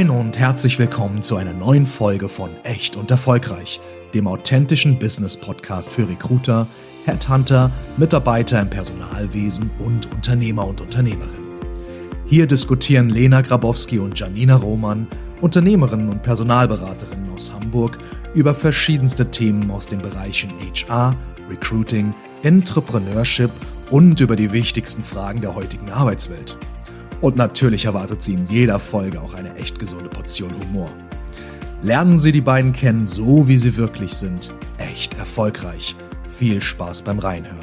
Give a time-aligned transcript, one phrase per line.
[0.00, 3.82] Moin und herzlich willkommen zu einer neuen Folge von Echt und Erfolgreich,
[4.14, 6.66] dem authentischen Business Podcast für Recruiter,
[7.04, 11.60] Headhunter, Mitarbeiter im Personalwesen und Unternehmer und Unternehmerinnen.
[12.24, 15.06] Hier diskutieren Lena Grabowski und Janina Roman,
[15.42, 17.98] Unternehmerinnen und Personalberaterinnen aus Hamburg,
[18.32, 21.14] über verschiedenste Themen aus den Bereichen HR,
[21.50, 23.50] Recruiting, Entrepreneurship
[23.90, 26.56] und über die wichtigsten Fragen der heutigen Arbeitswelt.
[27.20, 30.90] Und natürlich erwartet Sie in jeder Folge auch eine echt gesunde Portion Humor.
[31.82, 34.54] Lernen Sie die beiden kennen, so wie sie wirklich sind.
[34.78, 35.94] Echt erfolgreich.
[36.38, 37.58] Viel Spaß beim Reinhören.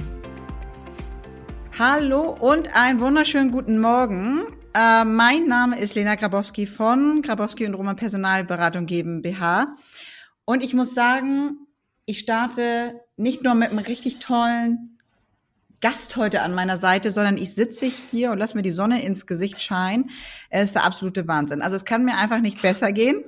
[1.80, 4.42] Hallo und einen wunderschönen guten Morgen.
[4.76, 9.76] Äh, mein Name ist Lena Grabowski von Grabowski und Roman Personalberatung GmbH.
[10.46, 11.58] Und ich muss sagen,
[12.06, 14.97] ich starte nicht nur mit einem richtig tollen
[15.80, 19.28] Gast heute an meiner Seite, sondern ich sitze hier und lasse mir die Sonne ins
[19.28, 20.10] Gesicht scheinen.
[20.50, 21.62] Es ist der absolute Wahnsinn.
[21.62, 23.24] Also es kann mir einfach nicht besser gehen.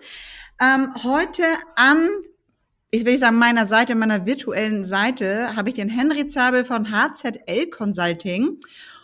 [0.60, 1.44] Ähm, heute
[1.76, 2.08] an,
[2.92, 7.68] ich will sagen, meiner Seite, meiner virtuellen Seite, habe ich den Henry Zabel von HZL
[7.70, 8.58] Consulting.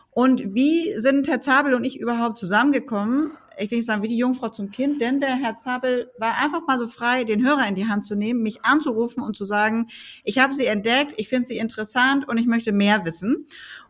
[0.10, 3.32] Und wie sind Herr Zabel und ich überhaupt zusammengekommen?
[3.58, 6.66] Ich will nicht sagen, wie die Jungfrau zum Kind, denn der Herr Zabel war einfach
[6.68, 9.88] mal so frei, den Hörer in die Hand zu nehmen, mich anzurufen und zu sagen,
[10.24, 13.48] ich habe sie entdeckt, ich finde sie interessant und ich möchte mehr wissen.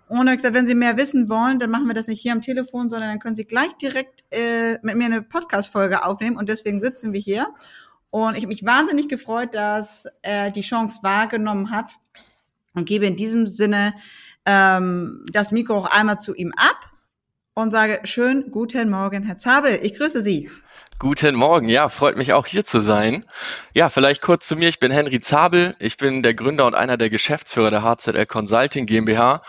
[0.07, 2.41] Und er gesagt, wenn Sie mehr wissen wollen, dann machen wir das nicht hier am
[2.41, 6.37] Telefon, sondern dann können Sie gleich direkt äh, mit mir eine Podcast-Folge aufnehmen.
[6.37, 7.47] Und deswegen sitzen wir hier.
[8.11, 11.95] Und ich habe mich wahnsinnig gefreut, dass er die Chance wahrgenommen hat
[12.75, 13.95] und gebe in diesem Sinne
[14.45, 16.91] ähm, das Mikro auch einmal zu ihm ab
[17.55, 19.79] und sage schön guten Morgen, Herr Zabel.
[19.81, 20.51] Ich grüße Sie.
[20.99, 23.25] Guten Morgen, ja, freut mich auch hier zu sein.
[23.73, 24.69] Ja, vielleicht kurz zu mir.
[24.69, 25.75] Ich bin Henry Zabel.
[25.79, 29.41] Ich bin der Gründer und einer der Geschäftsführer der HZL Consulting GmbH.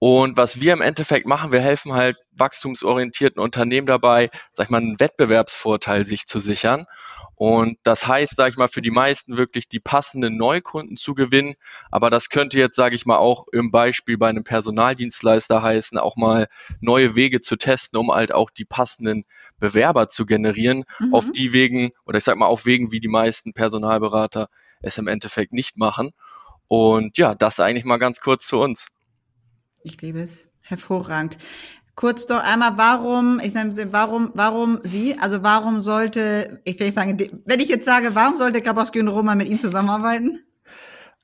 [0.00, 4.78] Und was wir im Endeffekt machen, wir helfen halt wachstumsorientierten Unternehmen dabei, sag ich mal,
[4.78, 6.86] einen Wettbewerbsvorteil sich zu sichern.
[7.34, 11.54] Und das heißt, sage ich mal, für die meisten wirklich die passenden Neukunden zu gewinnen.
[11.90, 16.16] Aber das könnte jetzt, sage ich mal, auch im Beispiel bei einem Personaldienstleister heißen, auch
[16.16, 16.46] mal
[16.80, 19.24] neue Wege zu testen, um halt auch die passenden
[19.58, 21.14] Bewerber zu generieren, mhm.
[21.14, 24.48] auf die Wegen, oder ich sag mal, auf Wegen, wie die meisten Personalberater
[24.80, 26.10] es im Endeffekt nicht machen.
[26.68, 28.88] Und ja, das eigentlich mal ganz kurz zu uns.
[29.82, 30.44] Ich liebe es.
[30.62, 31.38] Hervorragend
[31.98, 36.94] kurz doch einmal, warum, ich sage, warum, warum Sie, also warum sollte, ich will nicht
[36.94, 40.44] sagen, wenn ich jetzt sage, warum sollte Grabowski und Roma mit Ihnen zusammenarbeiten?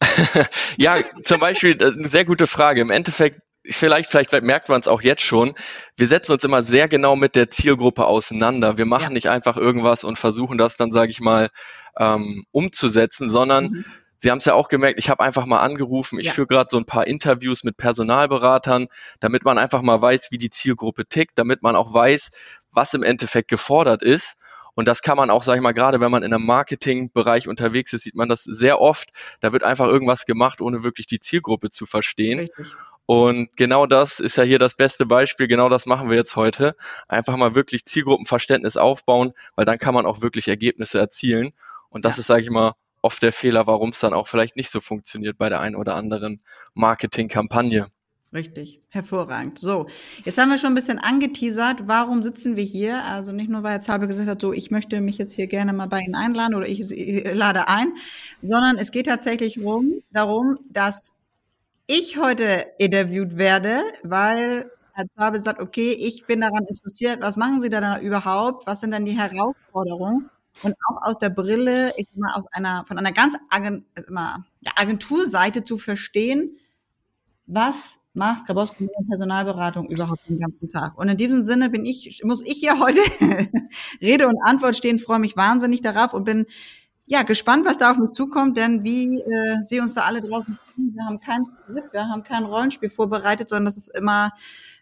[0.77, 2.81] ja, zum Beispiel, äh, eine sehr gute Frage.
[2.81, 5.55] Im Endeffekt, vielleicht, vielleicht merkt man es auch jetzt schon,
[5.97, 8.77] wir setzen uns immer sehr genau mit der Zielgruppe auseinander.
[8.77, 9.11] Wir machen ja.
[9.11, 11.51] nicht einfach irgendwas und versuchen das dann, sage ich mal,
[11.97, 13.85] ähm, umzusetzen, sondern mhm
[14.19, 16.19] Sie haben es ja auch gemerkt, ich habe einfach mal angerufen.
[16.19, 16.33] Ich ja.
[16.33, 18.87] führe gerade so ein paar Interviews mit Personalberatern,
[19.21, 22.31] damit man einfach mal weiß, wie die Zielgruppe tickt, damit man auch weiß,
[22.73, 24.37] was im Endeffekt gefordert ist.
[24.75, 27.93] Und das kann man auch, sage ich mal, gerade wenn man in einem Marketingbereich unterwegs
[27.93, 29.11] ist, sieht man das sehr oft.
[29.41, 32.41] Da wird einfach irgendwas gemacht, ohne wirklich die Zielgruppe zu verstehen.
[32.41, 32.67] Richtig.
[33.07, 35.47] Und genau das ist ja hier das beste Beispiel.
[35.47, 36.75] Genau das machen wir jetzt heute.
[37.07, 41.53] Einfach mal wirklich Zielgruppenverständnis aufbauen, weil dann kann man auch wirklich Ergebnisse erzielen.
[41.91, 42.21] Und das ja.
[42.21, 42.73] ist, sage ich mal,
[43.05, 45.95] oft der Fehler, warum es dann auch vielleicht nicht so funktioniert bei der einen oder
[45.95, 46.41] anderen
[46.75, 47.87] Marketingkampagne.
[48.33, 49.61] Richtig, hervorragend.
[49.61, 49.87] So,
[50.25, 51.87] jetzt haben wir schon ein bisschen angeteasert.
[51.87, 53.05] Warum sitzen wir hier?
[53.05, 55.73] Also nicht nur, weil Herr Zabel gesagt hat, so, ich möchte mich jetzt hier gerne
[55.73, 56.83] mal bei Ihnen einladen oder ich,
[57.33, 57.93] lade ein,
[58.43, 61.13] sondern es geht tatsächlich rum, darum, dass
[61.87, 67.61] ich heute interviewt werde, weil Herr Zabel sagt, okay, ich bin daran interessiert, was machen
[67.61, 68.67] Sie da überhaupt?
[68.67, 70.29] Was sind denn die Herausforderungen?
[70.63, 74.45] Und auch aus der Brille, ich mal, aus einer, von einer ganz also immer,
[74.77, 76.57] Agenturseite zu verstehen,
[77.47, 80.97] was macht Grabowski in Personalberatung überhaupt den ganzen Tag?
[80.97, 83.01] Und in diesem Sinne bin ich, muss ich hier heute
[84.01, 86.47] Rede und Antwort stehen, freue mich wahnsinnig darauf und bin
[87.07, 90.59] ja gespannt, was da auf mich zukommt, denn wie äh, Sie uns da alle draußen
[90.77, 94.33] wir haben kein Skript, wir haben kein Rollenspiel vorbereitet, sondern das ist immer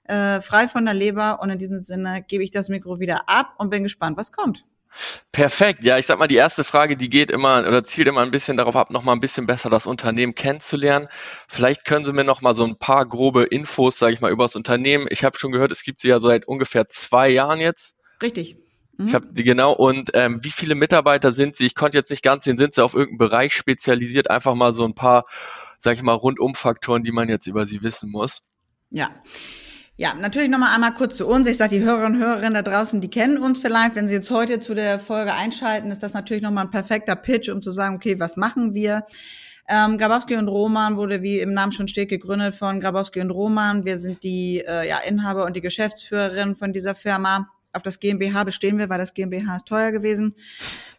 [0.04, 3.54] äh, frei von der Leber und in diesem Sinne gebe ich das Mikro wieder ab
[3.58, 4.64] und bin gespannt, was kommt.
[5.32, 5.84] Perfekt.
[5.84, 8.56] Ja, ich sag mal, die erste Frage, die geht immer oder zielt immer ein bisschen
[8.56, 11.08] darauf ab, noch mal ein bisschen besser das Unternehmen kennenzulernen.
[11.48, 14.44] Vielleicht können Sie mir noch mal so ein paar grobe Infos, sage ich mal, über
[14.44, 15.06] das Unternehmen.
[15.10, 17.96] Ich habe schon gehört, es gibt sie ja seit ungefähr zwei Jahren jetzt.
[18.22, 18.56] Richtig.
[18.98, 19.06] Mhm.
[19.06, 19.72] Ich habe die genau.
[19.72, 21.66] Und ähm, wie viele Mitarbeiter sind Sie?
[21.66, 24.30] Ich konnte jetzt nicht ganz sehen, sind Sie auf irgendeinen Bereich spezialisiert?
[24.30, 25.24] Einfach mal so ein paar,
[25.78, 28.42] sage ich mal, Rundumfaktoren, die man jetzt über Sie wissen muss.
[28.90, 29.10] Ja.
[29.96, 31.46] Ja, natürlich nochmal einmal kurz zu uns.
[31.46, 33.94] Ich sage, die Hörerinnen und Hörerinnen da draußen, die kennen uns vielleicht.
[33.94, 37.50] Wenn Sie jetzt heute zu der Folge einschalten, ist das natürlich nochmal ein perfekter Pitch,
[37.50, 39.04] um zu sagen, okay, was machen wir?
[39.68, 43.84] Ähm, Grabowski und Roman wurde, wie im Namen schon steht, gegründet von Grabowski und Roman.
[43.84, 47.50] Wir sind die äh, ja, Inhaber und die Geschäftsführerin von dieser Firma.
[47.74, 50.34] auf das GmbH bestehen wir, weil das GmbH ist teuer gewesen.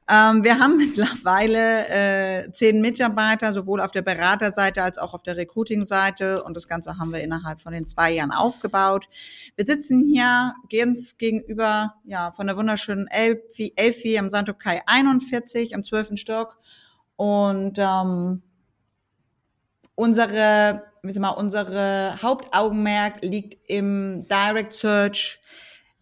[0.10, 5.38] Ähm, wir haben mittlerweile äh, zehn Mitarbeiter, sowohl auf der Beraterseite als auch auf der
[5.38, 6.44] Recruiting-Seite.
[6.44, 9.08] Und das Ganze haben wir innerhalb von den zwei Jahren aufgebaut.
[9.56, 15.76] Wir sitzen hier ganz gegenüber ja, von der wunderschönen Elfi, Elfi am Santo Kai 41
[15.76, 16.12] am 12.
[16.16, 16.58] Stock.
[17.16, 18.42] Und ähm,
[19.96, 25.40] unsere, wie sag mal, unsere Hauptaugenmerk liegt im Direct Search,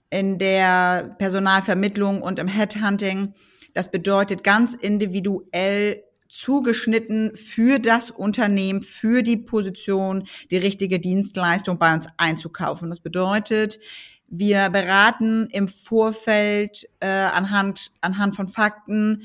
[0.09, 3.33] in der Personalvermittlung und im Headhunting.
[3.73, 11.94] Das bedeutet ganz individuell zugeschnitten für das Unternehmen, für die Position, die richtige Dienstleistung bei
[11.94, 12.89] uns einzukaufen.
[12.89, 13.79] Das bedeutet,
[14.27, 19.23] wir beraten im Vorfeld äh, anhand, anhand von Fakten,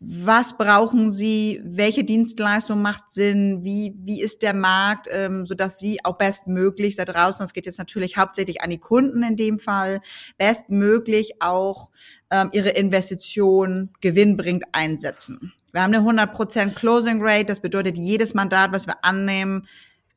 [0.00, 6.04] was brauchen Sie, welche Dienstleistung macht Sinn, wie, wie ist der Markt, ähm, sodass Sie
[6.04, 10.00] auch bestmöglich da draußen, das geht jetzt natürlich hauptsächlich an die Kunden in dem Fall,
[10.36, 11.90] bestmöglich auch
[12.30, 15.52] ähm, ihre Investition gewinnbringend einsetzen.
[15.72, 19.66] Wir haben eine 100% Closing Rate, das bedeutet, jedes Mandat, was wir annehmen,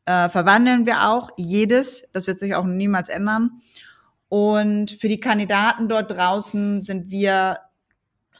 [0.05, 3.61] äh, verwandeln wir auch, jedes, das wird sich auch niemals ändern.
[4.29, 7.57] Und für die Kandidaten dort draußen sind wir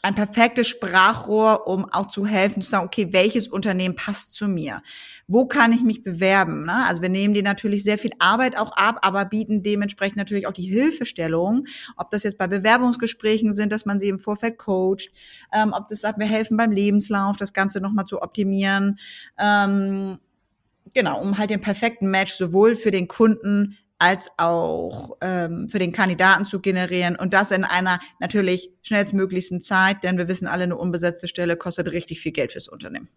[0.03, 4.81] ein perfektes Sprachrohr, um auch zu helfen, zu sagen, okay, welches Unternehmen passt zu mir?
[5.27, 6.65] Wo kann ich mich bewerben?
[6.65, 6.85] Ne?
[6.87, 10.53] Also wir nehmen dir natürlich sehr viel Arbeit auch ab, aber bieten dementsprechend natürlich auch
[10.53, 11.65] die Hilfestellung,
[11.97, 15.11] ob das jetzt bei Bewerbungsgesprächen sind, dass man sie im Vorfeld coacht,
[15.53, 18.97] ähm, ob das sagt, wir helfen beim Lebenslauf, das Ganze nochmal zu optimieren.
[19.37, 20.17] Ähm,
[20.95, 25.91] genau, um halt den perfekten Match sowohl für den Kunden als auch ähm, für den
[25.91, 30.75] Kandidaten zu generieren und das in einer natürlich schnellstmöglichsten Zeit, denn wir wissen alle, eine
[30.75, 33.09] unbesetzte Stelle kostet richtig viel Geld fürs Unternehmen.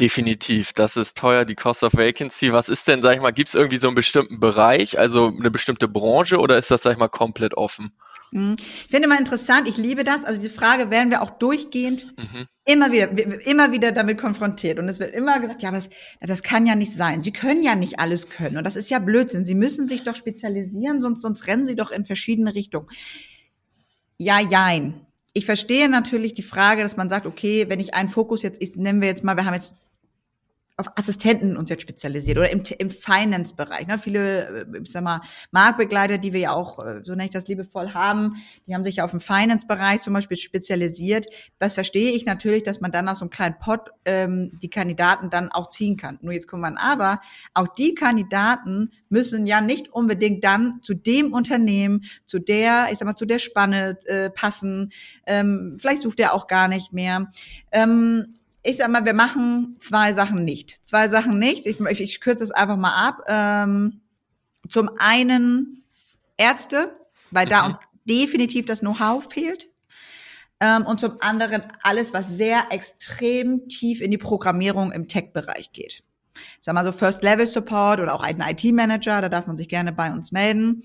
[0.00, 2.52] Definitiv, das ist teuer, die Cost of Vacancy.
[2.52, 5.50] Was ist denn, sag ich mal, gibt es irgendwie so einen bestimmten Bereich, also eine
[5.50, 7.92] bestimmte Branche oder ist das, sag ich mal, komplett offen?
[8.32, 8.54] Mhm.
[8.58, 10.24] Ich finde mal interessant, ich liebe das.
[10.24, 12.46] Also die Frage werden wir auch durchgehend mhm.
[12.64, 14.78] immer wieder, immer wieder damit konfrontiert.
[14.78, 15.90] Und es wird immer gesagt, ja, aber das,
[16.20, 17.20] das kann ja nicht sein.
[17.20, 18.56] Sie können ja nicht alles können.
[18.56, 19.44] Und das ist ja Blödsinn.
[19.44, 22.88] Sie müssen sich doch spezialisieren, sonst, sonst rennen Sie doch in verschiedene Richtungen.
[24.18, 25.00] Ja, jein.
[25.32, 28.76] Ich verstehe natürlich die Frage, dass man sagt, okay, wenn ich einen Fokus jetzt, ich,
[28.76, 29.72] nennen wir jetzt mal, wir haben jetzt
[30.78, 33.88] auf Assistenten uns jetzt spezialisiert oder im, im Finance-Bereich.
[33.88, 33.98] Ne?
[33.98, 35.20] Viele, äh, ich sag mal,
[35.50, 38.30] Marktbegleiter, die wir ja auch, äh, so nenne ich das liebevoll haben,
[38.66, 41.26] die haben sich ja auf dem Finance-Bereich zum Beispiel spezialisiert.
[41.58, 45.30] Das verstehe ich natürlich, dass man dann aus so einem kleinen Pot ähm, die Kandidaten
[45.30, 46.18] dann auch ziehen kann.
[46.22, 47.20] Nur jetzt kommt man aber,
[47.54, 53.06] auch die Kandidaten müssen ja nicht unbedingt dann zu dem Unternehmen, zu der, ich sag
[53.06, 54.92] mal, zu der Spanne äh, passen.
[55.26, 57.32] Ähm, vielleicht sucht er auch gar nicht mehr.
[57.72, 60.84] Ähm, ich sag mal, wir machen zwei Sachen nicht.
[60.86, 61.66] Zwei Sachen nicht.
[61.66, 63.22] Ich, ich, ich kürze es einfach mal ab.
[63.28, 64.00] Ähm,
[64.68, 65.84] zum einen
[66.36, 66.96] Ärzte,
[67.30, 67.68] weil da mhm.
[67.68, 69.68] uns definitiv das Know-how fehlt.
[70.60, 76.02] Ähm, und zum anderen alles, was sehr extrem tief in die Programmierung im Tech-Bereich geht.
[76.34, 80.12] Ich sag mal so First-Level-Support oder auch einen IT-Manager, da darf man sich gerne bei
[80.12, 80.82] uns melden.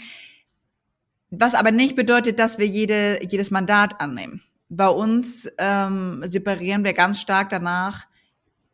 [1.31, 4.43] Was aber nicht bedeutet, dass wir jede, jedes Mandat annehmen
[4.75, 8.07] bei uns ähm, separieren wir ganz stark danach,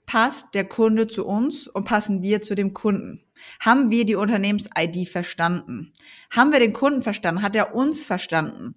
[0.05, 3.23] passt der Kunde zu uns und passen wir zu dem Kunden?
[3.59, 5.93] Haben wir die Unternehmens-ID verstanden?
[6.31, 7.43] Haben wir den Kunden verstanden?
[7.43, 8.75] Hat er uns verstanden?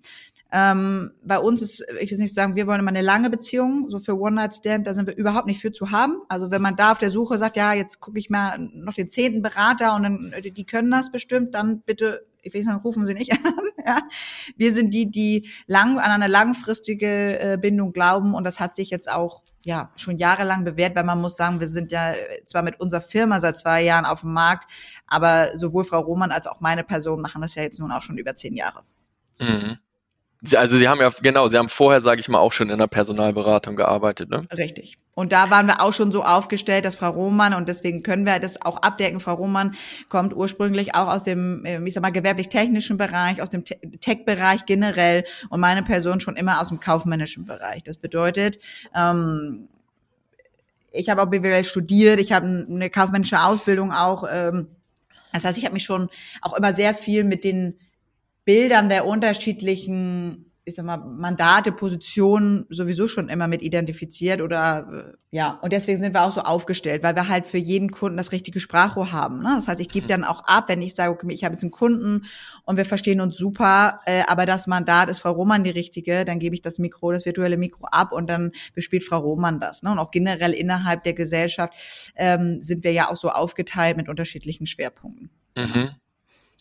[0.53, 3.99] Ähm, bei uns ist, ich will nicht sagen, wir wollen immer eine lange Beziehung, so
[3.99, 6.17] für One-Night-Stand, da sind wir überhaupt nicht für zu haben.
[6.29, 9.09] Also wenn man da auf der Suche sagt, ja, jetzt gucke ich mal noch den
[9.09, 13.15] zehnten Berater und dann, die können das bestimmt, dann bitte ich weiß nicht, rufen Sie
[13.15, 13.55] nicht an.
[13.87, 14.01] Ja.
[14.57, 18.91] Wir sind die, die lang, an eine langfristige äh, Bindung glauben und das hat sich
[18.91, 22.81] jetzt auch ja schon jahrelang bewährt, weil man muss sagen, wir sind ja zwar mit
[22.81, 24.71] unserer Firma seit zwei Jahren auf dem Markt,
[25.07, 28.19] aber sowohl Frau Roman als auch meine Person machen das ja jetzt nun auch schon
[28.19, 28.83] über zehn Jahre.
[29.35, 29.45] So.
[29.45, 29.79] Mhm.
[30.45, 32.79] Sie, also Sie haben ja, genau, Sie haben vorher, sage ich mal, auch schon in
[32.79, 34.45] der Personalberatung gearbeitet, ne?
[34.57, 34.99] Richtig.
[35.15, 38.41] Und da waren wir auch schon so aufgestellt, dass Frau Roman, und deswegen können wir
[38.41, 39.77] das auch abdecken, Frau Roman
[40.09, 45.25] kommt ursprünglich auch aus dem, äh, ich sag mal, gewerblich-technischen Bereich, aus dem Tech-Bereich generell
[45.49, 47.85] und meine Person schon immer aus dem kaufmännischen Bereich.
[47.85, 48.59] Das bedeutet,
[48.97, 49.69] ähm,
[50.91, 54.25] ich habe auch BWL studiert, ich habe eine kaufmännische Ausbildung auch.
[54.29, 54.67] Ähm,
[55.33, 56.11] das heißt, ich habe mich schon
[56.43, 57.79] auch immer sehr viel mit den
[58.45, 65.17] Bildern der unterschiedlichen, ich sag mal, Mandate, Positionen sowieso schon immer mit identifiziert oder äh,
[65.31, 68.33] ja, und deswegen sind wir auch so aufgestellt, weil wir halt für jeden Kunden das
[68.33, 69.43] richtige Sprachrohr haben.
[69.43, 69.53] Ne?
[69.57, 70.11] Das heißt, ich gebe mhm.
[70.11, 72.27] dann auch ab, wenn ich sage, okay, ich habe jetzt einen Kunden
[72.65, 76.39] und wir verstehen uns super, äh, aber das Mandat ist Frau Roman die richtige, dann
[76.39, 79.83] gebe ich das Mikro, das virtuelle Mikro ab und dann bespielt Frau Roman das.
[79.83, 79.93] Ne?
[79.93, 81.73] Und auch generell innerhalb der Gesellschaft
[82.17, 85.31] ähm, sind wir ja auch so aufgeteilt mit unterschiedlichen Schwerpunkten.
[85.57, 85.91] Mhm.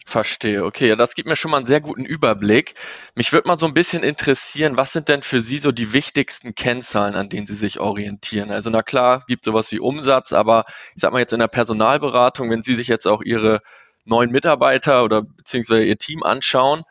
[0.05, 2.73] Verstehe, okay, ja, das gibt mir schon mal einen sehr guten Überblick.
[3.15, 6.55] Mich würde mal so ein bisschen interessieren, was sind denn für Sie so die wichtigsten
[6.55, 8.51] Kennzahlen, an denen Sie sich orientieren?
[8.51, 10.65] Also na klar, gibt sowas wie Umsatz, aber
[10.95, 13.61] ich sag mal jetzt in der Personalberatung, wenn Sie sich jetzt auch Ihre
[14.03, 16.83] neuen Mitarbeiter oder beziehungsweise Ihr Team anschauen,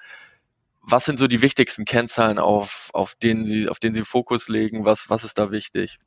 [0.82, 4.84] was sind so die wichtigsten Kennzahlen, auf, auf denen Sie, auf denen Sie Fokus legen?
[4.84, 5.98] Was, was ist da wichtig?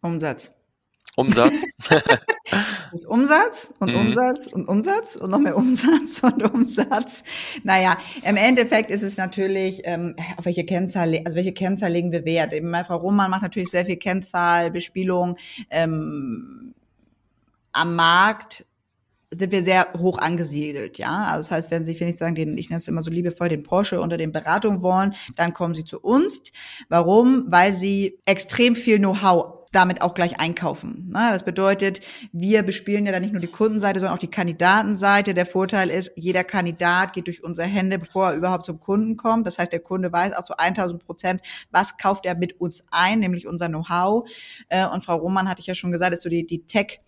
[0.00, 0.52] Umsatz.
[1.16, 1.62] Umsatz.
[1.88, 2.02] das
[2.92, 4.00] ist Umsatz und mhm.
[4.00, 7.22] Umsatz und Umsatz und noch mehr Umsatz und Umsatz.
[7.64, 12.24] Naja, im Endeffekt ist es natürlich, ähm, auf welche Kennzahl, also welche Kennzahl legen wir
[12.24, 12.52] Wert?
[12.52, 15.36] Eben, Frau Roman macht natürlich sehr viel Kennzahl, Bespielung
[15.70, 16.74] ähm,
[17.72, 18.64] am Markt
[19.34, 21.24] sind wir sehr hoch angesiedelt, ja.
[21.24, 23.48] Also das heißt, wenn Sie, wenn ich sagen, den, ich nenne es immer so liebevoll,
[23.48, 26.42] den Porsche unter den Beratungen wollen, dann kommen Sie zu uns.
[26.90, 27.46] Warum?
[27.48, 31.10] Weil Sie extrem viel Know-how damit auch gleich einkaufen.
[31.12, 32.00] Das bedeutet,
[32.32, 35.34] wir bespielen ja dann nicht nur die Kundenseite, sondern auch die Kandidatenseite.
[35.34, 39.46] Der Vorteil ist, jeder Kandidat geht durch unsere Hände, bevor er überhaupt zum Kunden kommt.
[39.46, 43.18] Das heißt, der Kunde weiß auch zu 1000 Prozent, was kauft er mit uns ein,
[43.18, 44.28] nämlich unser Know-how.
[44.68, 47.00] Äh, und Frau Roman hatte ich ja schon gesagt, ist so die, die Tech,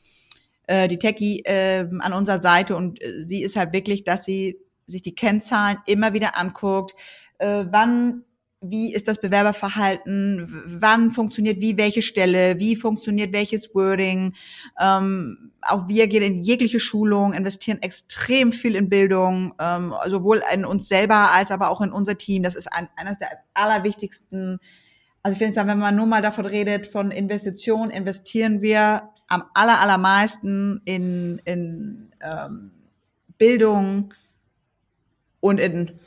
[0.66, 5.02] äh, die Techie äh, an unserer Seite und sie ist halt wirklich, dass sie sich
[5.02, 6.94] die Kennzahlen immer wieder anguckt,
[7.38, 8.24] wann
[8.70, 14.34] wie ist das Bewerberverhalten, wann funktioniert wie welche Stelle, wie funktioniert welches Wording.
[14.80, 20.64] Ähm, auch wir gehen in jegliche Schulung, investieren extrem viel in Bildung, ähm, sowohl in
[20.64, 22.42] uns selber als aber auch in unser Team.
[22.42, 24.58] Das ist ein, eines der allerwichtigsten.
[25.22, 29.80] Also ich finde, wenn man nur mal davon redet, von Investitionen, investieren wir am aller,
[29.80, 32.70] allermeisten in, in ähm,
[33.38, 34.12] Bildung
[35.40, 35.98] und in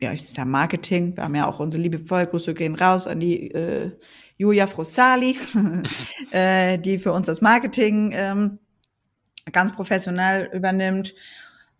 [0.00, 1.16] ja, ich sag Marketing.
[1.16, 3.90] Wir haben ja auch unsere liebe Vollgrüße gehen raus an die äh,
[4.36, 5.36] Julia Frossali,
[6.30, 8.58] äh, die für uns das Marketing ähm,
[9.50, 11.14] ganz professionell übernimmt.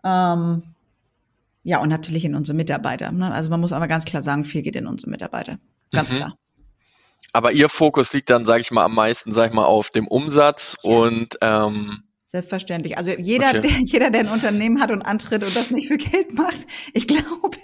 [0.05, 0.63] Ähm,
[1.63, 3.13] ja, und natürlich in unsere Mitarbeiter.
[3.13, 3.33] Ne?
[3.33, 5.59] Also man muss aber ganz klar sagen, viel geht in unsere Mitarbeiter.
[5.93, 6.17] Ganz mhm.
[6.17, 6.39] klar.
[7.33, 10.09] Aber Ihr Fokus liegt dann, sage ich mal, am meisten, sage ich mal, auf dem
[10.09, 10.91] Umsatz ja.
[10.91, 12.99] und ähm, Selbstverständlich.
[12.99, 13.61] Also jeder, okay.
[13.63, 17.07] der, jeder, der ein Unternehmen hat und antritt und das nicht für Geld macht, ich
[17.07, 17.57] glaube,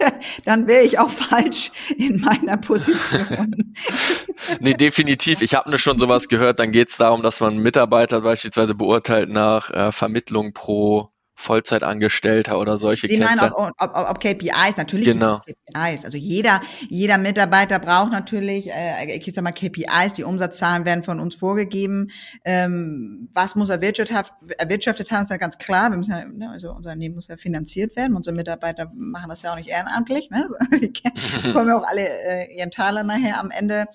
[0.47, 3.75] dann wäre ich auch falsch in meiner Position.
[4.61, 5.42] nee, definitiv.
[5.42, 6.61] Ich habe nur schon sowas gehört.
[6.61, 12.79] Dann geht es darum, dass man Mitarbeiter beispielsweise beurteilt nach äh, Vermittlung pro Vollzeitangestellter oder
[12.79, 15.38] solche Sie meinen, ob, ob, ob KPIs, natürlich genau.
[15.38, 16.05] KPIs.
[16.05, 21.19] Also jeder, jeder Mitarbeiter braucht natürlich, äh, ich sag mal KPIs, die Umsatzzahlen werden von
[21.19, 22.11] uns vorgegeben.
[22.45, 25.91] Ähm, was muss erwirtschaftet, erwirtschaftet haben, ist ja ganz klar.
[25.91, 28.14] Wir müssen ja, ne, also unser Unternehmen muss ja finanziert werden.
[28.14, 30.31] Unsere Mitarbeiter machen das ja auch nicht ehrenamtlich.
[30.31, 30.49] Ne?
[30.81, 30.93] Die
[31.43, 33.87] bekommen ja auch alle äh, ihren Taler nachher am Ende.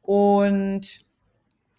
[0.00, 1.04] Und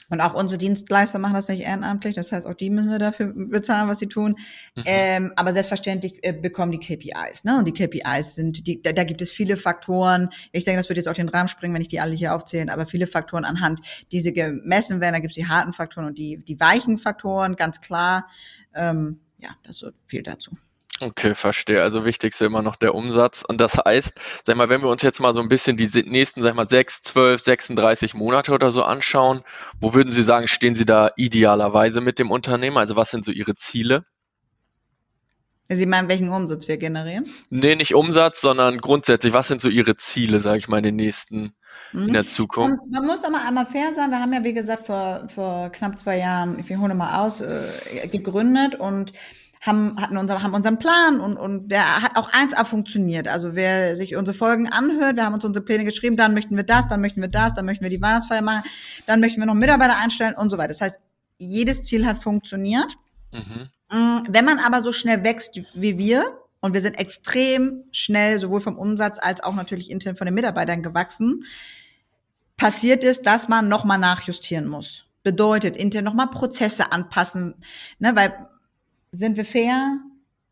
[0.10, 2.16] und auch unsere Dienstleister machen das nicht ehrenamtlich.
[2.16, 4.36] Das heißt, auch die müssen wir dafür bezahlen, was sie tun.
[4.76, 4.84] Mhm.
[4.86, 7.44] Ähm, aber selbstverständlich äh, bekommen die KPIs.
[7.44, 7.58] Ne?
[7.58, 10.30] Und die KPIs sind, die, da, da gibt es viele Faktoren.
[10.52, 12.70] Ich denke, das wird jetzt auch den Rahmen springen, wenn ich die alle hier aufzählen.
[12.70, 15.14] Aber viele Faktoren anhand, die sie gemessen werden.
[15.14, 18.28] Da gibt es die harten Faktoren und die, die weichen Faktoren, ganz klar.
[18.74, 20.58] Ähm, ja, das so viel dazu.
[21.02, 21.82] Okay, verstehe.
[21.82, 23.44] Also wichtigste immer noch der Umsatz.
[23.48, 26.44] Und das heißt, sag mal, wenn wir uns jetzt mal so ein bisschen die nächsten,
[26.44, 29.42] sag mal, 6, 12, 36 Monate oder so anschauen,
[29.80, 32.78] wo würden Sie sagen, stehen Sie da idealerweise mit dem Unternehmen?
[32.78, 34.06] Also was sind so Ihre Ziele?
[35.72, 37.26] Sie meinen, welchen Umsatz wir generieren?
[37.52, 40.96] Nee, nicht Umsatz, sondern grundsätzlich, was sind so Ihre Ziele, sage ich mal, in den
[40.96, 41.54] nächsten,
[41.94, 42.26] in der.
[42.26, 42.80] Zukunft?
[42.80, 44.10] Man, man muss doch mal einmal fair sein.
[44.10, 48.08] Wir haben ja, wie gesagt, vor, vor knapp zwei Jahren, ich hole mal aus, äh,
[48.12, 49.14] gegründet und
[49.62, 53.28] haben, hatten unser, haben unseren Plan und, und der hat auch 1A funktioniert.
[53.28, 56.64] Also wer sich unsere Folgen anhört, wir haben uns unsere Pläne geschrieben, dann möchten wir
[56.64, 58.64] das, dann möchten wir das, dann möchten wir die Weihnachtsfeier machen,
[59.06, 60.70] dann möchten wir noch Mitarbeiter einstellen und so weiter.
[60.70, 61.00] Das heißt,
[61.38, 62.96] jedes Ziel hat funktioniert.
[63.34, 63.98] Mhm.
[63.98, 68.60] Mm, wenn man aber so schnell wächst wie wir, und wir sind extrem schnell sowohl
[68.60, 71.46] vom Umsatz als auch natürlich intern von den Mitarbeitern gewachsen,
[72.58, 75.06] passiert ist, dass man nochmal nachjustieren muss.
[75.24, 77.56] Bedeutet, intern nochmal Prozesse anpassen,
[78.00, 78.50] ne, weil
[79.12, 80.00] sind wir fair?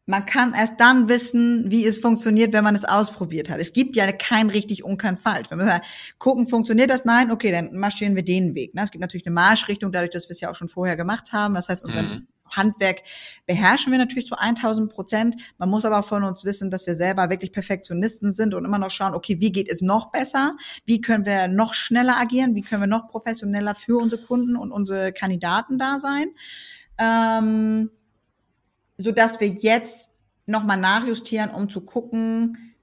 [0.10, 3.60] Man kann erst dann wissen, wie es funktioniert, wenn man es ausprobiert hat.
[3.60, 5.52] Es gibt ja kein richtig und kein falsch.
[5.52, 5.82] Wenn wir
[6.18, 7.04] gucken, funktioniert das?
[7.04, 8.74] Nein, okay, dann marschieren wir den Weg.
[8.74, 8.84] Ne?
[8.84, 11.56] Es gibt natürlich eine Marschrichtung, dadurch, dass wir es ja auch schon vorher gemacht haben.
[11.56, 12.28] Das heißt, unser mhm.
[12.50, 13.04] Handwerk
[13.46, 15.36] beherrschen wir natürlich zu 1000 Prozent.
[15.58, 18.92] Man muss aber von uns wissen, dass wir selber wirklich Perfektionisten sind und immer noch
[18.92, 20.56] schauen, okay, wie geht es noch besser?
[20.86, 22.56] Wie können wir noch schneller agieren?
[22.56, 26.30] Wie können wir noch professioneller für unsere Kunden und unsere Kandidaten da sein?
[26.98, 27.92] Ähm,
[28.98, 30.12] so dass wir jetzt
[30.46, 32.75] nochmal nachjustieren, um zu gucken,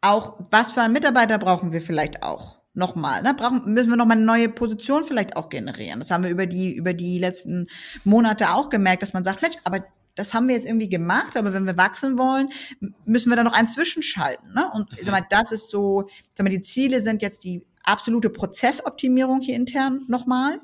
[0.00, 3.34] auch was für einen Mitarbeiter brauchen wir vielleicht auch nochmal, ne?
[3.34, 5.98] Brauchen, müssen wir nochmal eine neue Position vielleicht auch generieren.
[5.98, 7.68] Das haben wir über die, über die letzten
[8.04, 11.52] Monate auch gemerkt, dass man sagt, Mensch, aber das haben wir jetzt irgendwie gemacht, aber
[11.52, 12.50] wenn wir wachsen wollen,
[13.04, 14.52] müssen wir da noch einen zwischenschalten.
[14.52, 14.70] Ne?
[14.72, 18.30] Und ich sag mal, das ist so, sag mal, die Ziele sind jetzt die absolute
[18.30, 20.60] Prozessoptimierung hier intern nochmal.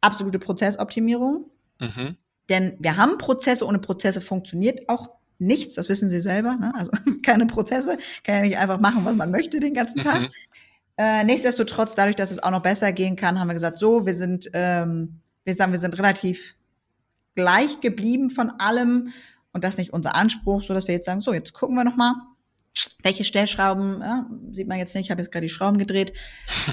[0.00, 1.50] Absolute Prozessoptimierung.
[1.78, 2.16] Mhm.
[2.50, 6.56] Denn wir haben Prozesse, ohne Prozesse funktioniert auch nichts, das wissen Sie selber.
[6.56, 6.72] Ne?
[6.76, 6.90] Also
[7.24, 10.20] keine Prozesse, kann ja nicht einfach machen, was man möchte den ganzen Tag.
[10.20, 10.28] Mhm.
[10.96, 14.14] Äh, nichtsdestotrotz, dadurch, dass es auch noch besser gehen kann, haben wir gesagt, so, wir
[14.14, 16.56] sind, ähm, wir sagen, wir sind relativ
[17.34, 19.12] gleich geblieben von allem
[19.52, 21.84] und das ist nicht unser Anspruch, so dass wir jetzt sagen, so, jetzt gucken wir
[21.84, 22.14] noch mal,
[23.02, 26.12] welche Stellschrauben, ja, sieht man jetzt nicht, ich habe jetzt gerade die Schrauben gedreht,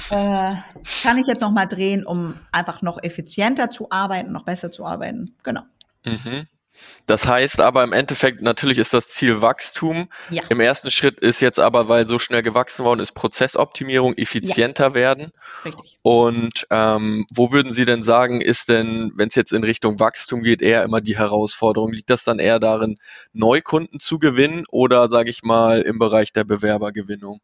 [0.10, 0.56] äh,
[1.02, 4.86] kann ich jetzt noch mal drehen, um einfach noch effizienter zu arbeiten, noch besser zu
[4.86, 5.36] arbeiten.
[5.44, 5.62] Genau.
[6.06, 6.46] Mhm.
[7.06, 10.10] Das heißt aber im Endeffekt, natürlich ist das Ziel Wachstum.
[10.30, 10.44] Ja.
[10.50, 14.94] Im ersten Schritt ist jetzt aber, weil so schnell gewachsen worden ist, Prozessoptimierung, effizienter ja.
[14.94, 15.32] werden.
[15.64, 16.00] Richtig.
[16.02, 20.44] Und ähm, wo würden Sie denn sagen, ist denn, wenn es jetzt in Richtung Wachstum
[20.44, 21.94] geht, eher immer die Herausforderung?
[21.94, 22.98] Liegt das dann eher darin,
[23.32, 27.40] Neukunden zu gewinnen oder, sage ich mal, im Bereich der Bewerbergewinnung?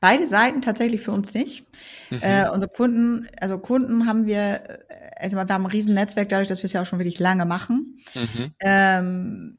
[0.00, 1.66] Beide Seiten tatsächlich für uns nicht.
[2.10, 2.18] Mhm.
[2.22, 4.78] Äh, unsere Kunden, also Kunden haben wir, äh,
[5.16, 7.44] also wir haben ein riesen Netzwerk dadurch, dass wir es ja auch schon wirklich lange
[7.46, 7.98] machen.
[8.14, 8.52] Mhm.
[8.60, 9.58] Ähm,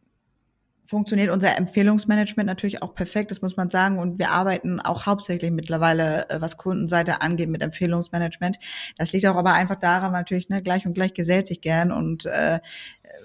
[0.90, 4.00] funktioniert unser Empfehlungsmanagement natürlich auch perfekt, das muss man sagen.
[4.00, 8.58] Und wir arbeiten auch hauptsächlich mittlerweile, äh, was Kundenseite angeht, mit Empfehlungsmanagement.
[8.98, 12.26] Das liegt auch aber einfach daran, natürlich, ne, gleich und gleich gesellt sich gern und
[12.26, 12.60] äh,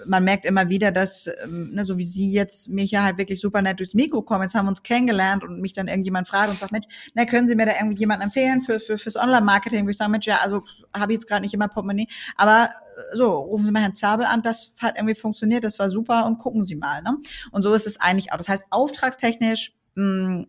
[0.07, 3.41] man merkt immer wieder, dass, ähm, ne, so wie Sie jetzt mich ja halt wirklich
[3.41, 6.51] super nett durchs Mikro kommen, jetzt haben wir uns kennengelernt und mich dann irgendjemand fragt
[6.51, 9.85] und sagt, Mensch, na, können Sie mir da irgendwie jemanden empfehlen für, für, fürs Online-Marketing?
[9.87, 10.63] Wo ich sage, Mensch, ja, also
[10.97, 14.27] habe ich jetzt gerade nicht immer Portemonnaie, aber äh, so, rufen Sie mal Herrn Zabel
[14.27, 17.03] an, das hat irgendwie funktioniert, das war super und gucken Sie mal.
[17.03, 17.17] Ne?
[17.51, 18.37] Und so ist es eigentlich auch.
[18.37, 20.45] Das heißt, auftragstechnisch mh,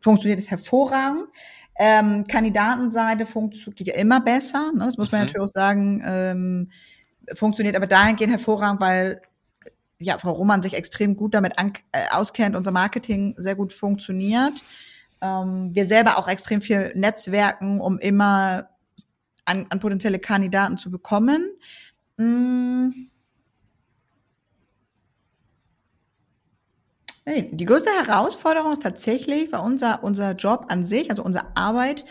[0.00, 1.26] funktioniert es hervorragend.
[1.76, 4.72] Ähm, Kandidatenseite funktioniert ja immer besser.
[4.72, 4.84] Ne?
[4.84, 5.26] Das muss man mhm.
[5.26, 6.02] natürlich auch sagen.
[6.04, 6.70] Ähm,
[7.32, 9.22] funktioniert aber dahingehend hervorragend, weil
[9.98, 14.64] ja, Frau Roman sich extrem gut damit an, äh, auskennt, unser Marketing sehr gut funktioniert.
[15.20, 18.68] Ähm, wir selber auch extrem viel Netzwerken, um immer
[19.44, 21.50] an, an potenzielle Kandidaten zu bekommen.
[22.16, 22.90] Mm.
[27.26, 32.04] Die größte Herausforderung ist tatsächlich, weil unser, unser Job an sich, also unsere Arbeit,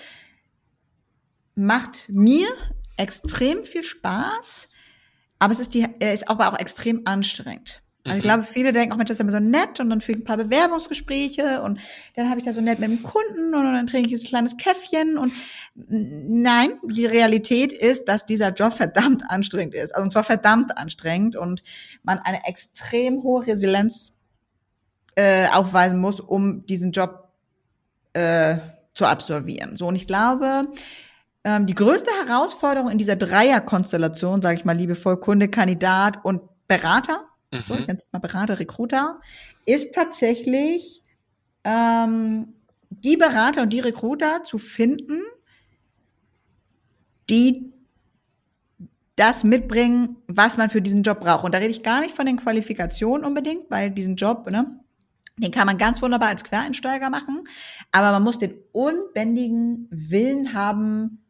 [1.54, 2.47] macht mir
[2.97, 4.69] extrem viel Spaß.
[5.43, 7.82] Aber es ist die, er ist aber auch extrem anstrengend.
[8.06, 8.27] Also ich mhm.
[8.27, 10.25] glaube, viele denken auch, Mensch, das ist immer so nett und dann führe ich ein
[10.25, 11.82] paar Bewerbungsgespräche und
[12.15, 14.56] dann habe ich da so nett mit dem Kunden und dann trinke ich ein kleines
[14.56, 15.34] Käffchen und
[15.75, 19.93] nein, die Realität ist, dass dieser Job verdammt anstrengend ist.
[19.93, 21.62] Also und zwar verdammt anstrengend und
[22.03, 24.13] man eine extrem hohe Resilienz
[25.15, 27.34] äh, aufweisen muss, um diesen Job
[28.13, 28.60] äh,
[28.93, 29.75] zu absolvieren.
[29.75, 30.69] So und ich glaube,
[31.43, 37.25] ähm, die größte Herausforderung in dieser Dreierkonstellation, sage ich mal liebevoll, Kunde, Kandidat und Berater,
[37.51, 37.60] mhm.
[37.67, 39.19] so, ich nenne es mal Berater, Recruiter,
[39.65, 41.03] ist tatsächlich
[41.63, 42.53] ähm,
[42.89, 45.21] die Berater und die Recruiter zu finden,
[47.29, 47.73] die
[49.15, 51.43] das mitbringen, was man für diesen Job braucht.
[51.43, 54.79] Und da rede ich gar nicht von den Qualifikationen unbedingt, weil diesen Job, ne,
[55.38, 57.43] den kann man ganz wunderbar als Quereinsteiger machen,
[57.91, 61.22] aber man muss den unbändigen Willen haben,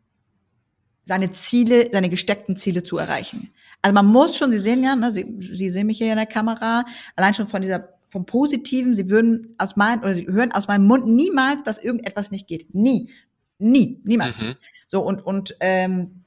[1.04, 3.52] seine Ziele, seine gesteckten Ziele zu erreichen.
[3.82, 6.26] Also man muss schon, Sie sehen ja, ne, Sie, Sie sehen mich hier in der
[6.26, 6.86] Kamera,
[7.16, 10.86] allein schon von dieser vom Positiven, Sie würden aus meinem oder Sie hören aus meinem
[10.86, 12.74] Mund niemals, dass irgendetwas nicht geht.
[12.74, 13.10] Nie,
[13.58, 14.42] nie, niemals.
[14.42, 14.56] Mhm.
[14.88, 16.24] So und und ähm,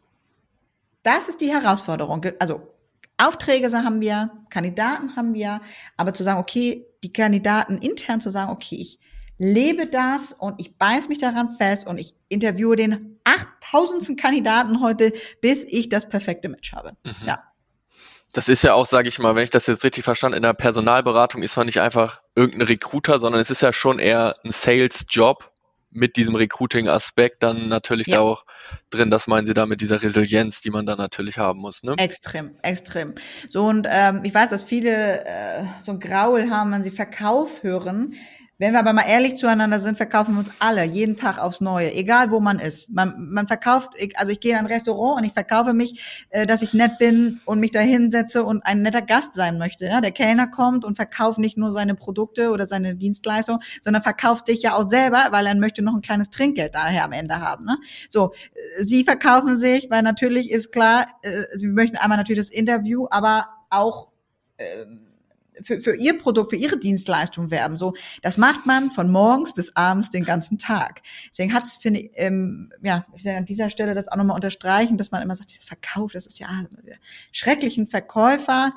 [1.03, 2.21] das ist die Herausforderung.
[2.41, 2.75] Also
[3.19, 5.61] Aufträge haben wir, Kandidaten haben wir,
[5.97, 8.99] aber zu sagen, okay, die Kandidaten intern zu sagen, okay, ich
[9.39, 15.13] lebe das und ich beiß mich daran fest und ich interviewe den achttausendsten Kandidaten heute,
[15.41, 16.93] bis ich das perfekte Match habe.
[17.05, 17.27] Mhm.
[17.27, 17.43] Ja.
[18.33, 20.53] Das ist ja auch, sage ich mal, wenn ich das jetzt richtig verstanden, in der
[20.53, 25.53] Personalberatung ist man nicht einfach irgendein Recruiter, sondern es ist ja schon eher ein Sales-Job
[25.91, 28.17] mit diesem Recruiting-Aspekt dann natürlich ja.
[28.17, 28.45] da auch
[28.91, 29.11] drin.
[29.11, 31.95] Das meinen Sie da mit dieser Resilienz, die man dann natürlich haben muss, ne?
[31.97, 33.15] Extrem, extrem.
[33.49, 37.63] So und ähm, ich weiß, dass viele äh, so ein Graul haben, wenn sie Verkauf
[37.63, 38.15] hören.
[38.59, 41.93] Wenn wir aber mal ehrlich zueinander sind, verkaufen wir uns alle jeden Tag aufs Neue,
[41.93, 42.89] egal wo man ist.
[42.89, 46.63] Man, man verkauft, also ich gehe in ein Restaurant und ich verkaufe mich, äh, dass
[46.63, 49.87] ich nett bin und mich da hinsetze und ein netter Gast sein möchte.
[49.87, 54.63] Der Kellner kommt und verkauft nicht nur seine Produkte oder seine Dienstleistung, sondern verkauft sich
[54.63, 57.67] ja auch selber, weil er möchte noch ein kleines Trinkgeld daher am Ende haben.
[57.67, 57.77] Ne?
[58.09, 58.33] So,
[58.79, 63.07] äh, sie verkaufen sich, weil natürlich ist klar, äh, sie möchten einmal natürlich das Interview,
[63.11, 64.09] aber auch
[64.57, 64.87] äh,
[65.63, 67.77] für, für ihr Produkt, für ihre Dienstleistung werben.
[67.77, 71.03] So, das macht man von morgens bis abends den ganzen Tag.
[71.31, 74.97] Deswegen hat es, finde ich, ähm, ja, ich an dieser Stelle das auch nochmal unterstreichen,
[74.97, 76.49] dass man immer sagt, Verkauf, das ist ja
[77.33, 78.73] schrecklichen Verkäufer.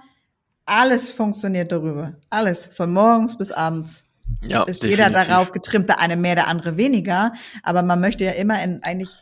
[0.65, 2.13] Alles funktioniert darüber.
[2.29, 2.67] Alles.
[2.67, 4.05] Von morgens bis abends.
[4.43, 5.07] Ja, ist definitiv.
[5.07, 7.33] jeder darauf getrimmt, der eine mehr, der andere weniger.
[7.63, 9.17] Aber man möchte ja immer in eigentlich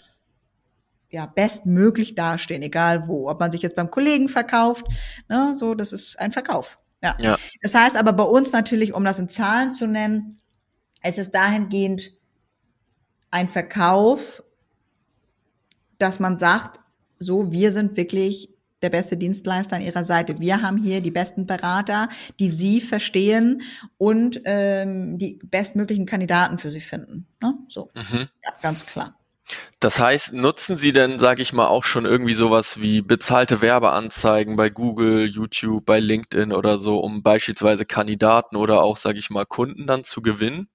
[1.09, 3.29] ja, bestmöglich dastehen, egal wo.
[3.29, 4.85] Ob man sich jetzt beim Kollegen verkauft,
[5.29, 6.79] ne, so, das ist ein Verkauf.
[7.03, 7.15] Ja.
[7.19, 7.37] ja.
[7.61, 10.37] Das heißt aber bei uns natürlich, um das in Zahlen zu nennen,
[11.01, 12.11] es ist dahingehend
[13.29, 14.43] ein Verkauf,
[15.97, 16.79] dass man sagt,
[17.19, 18.49] so, wir sind wirklich
[18.81, 20.39] der beste Dienstleister an ihrer Seite.
[20.39, 23.63] Wir haben hier die besten Berater, die sie verstehen
[23.97, 27.25] und ähm, die bestmöglichen Kandidaten für sie finden.
[27.41, 27.55] Ne?
[27.69, 28.27] So, mhm.
[28.43, 29.16] ja, ganz klar.
[29.79, 34.55] Das heißt, nutzen Sie denn, sage ich mal, auch schon irgendwie sowas wie bezahlte Werbeanzeigen
[34.55, 39.45] bei Google, YouTube, bei LinkedIn oder so, um beispielsweise Kandidaten oder auch, sage ich mal,
[39.45, 40.67] Kunden dann zu gewinnen?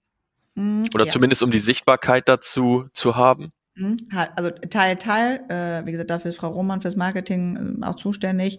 [0.55, 1.11] Mm, oder ja.
[1.11, 3.51] zumindest um die Sichtbarkeit dazu zu haben?
[3.75, 3.97] Mhm.
[4.37, 8.59] Also Teil, Teil, äh, wie gesagt, dafür ist Frau Roman fürs Marketing äh, auch zuständig.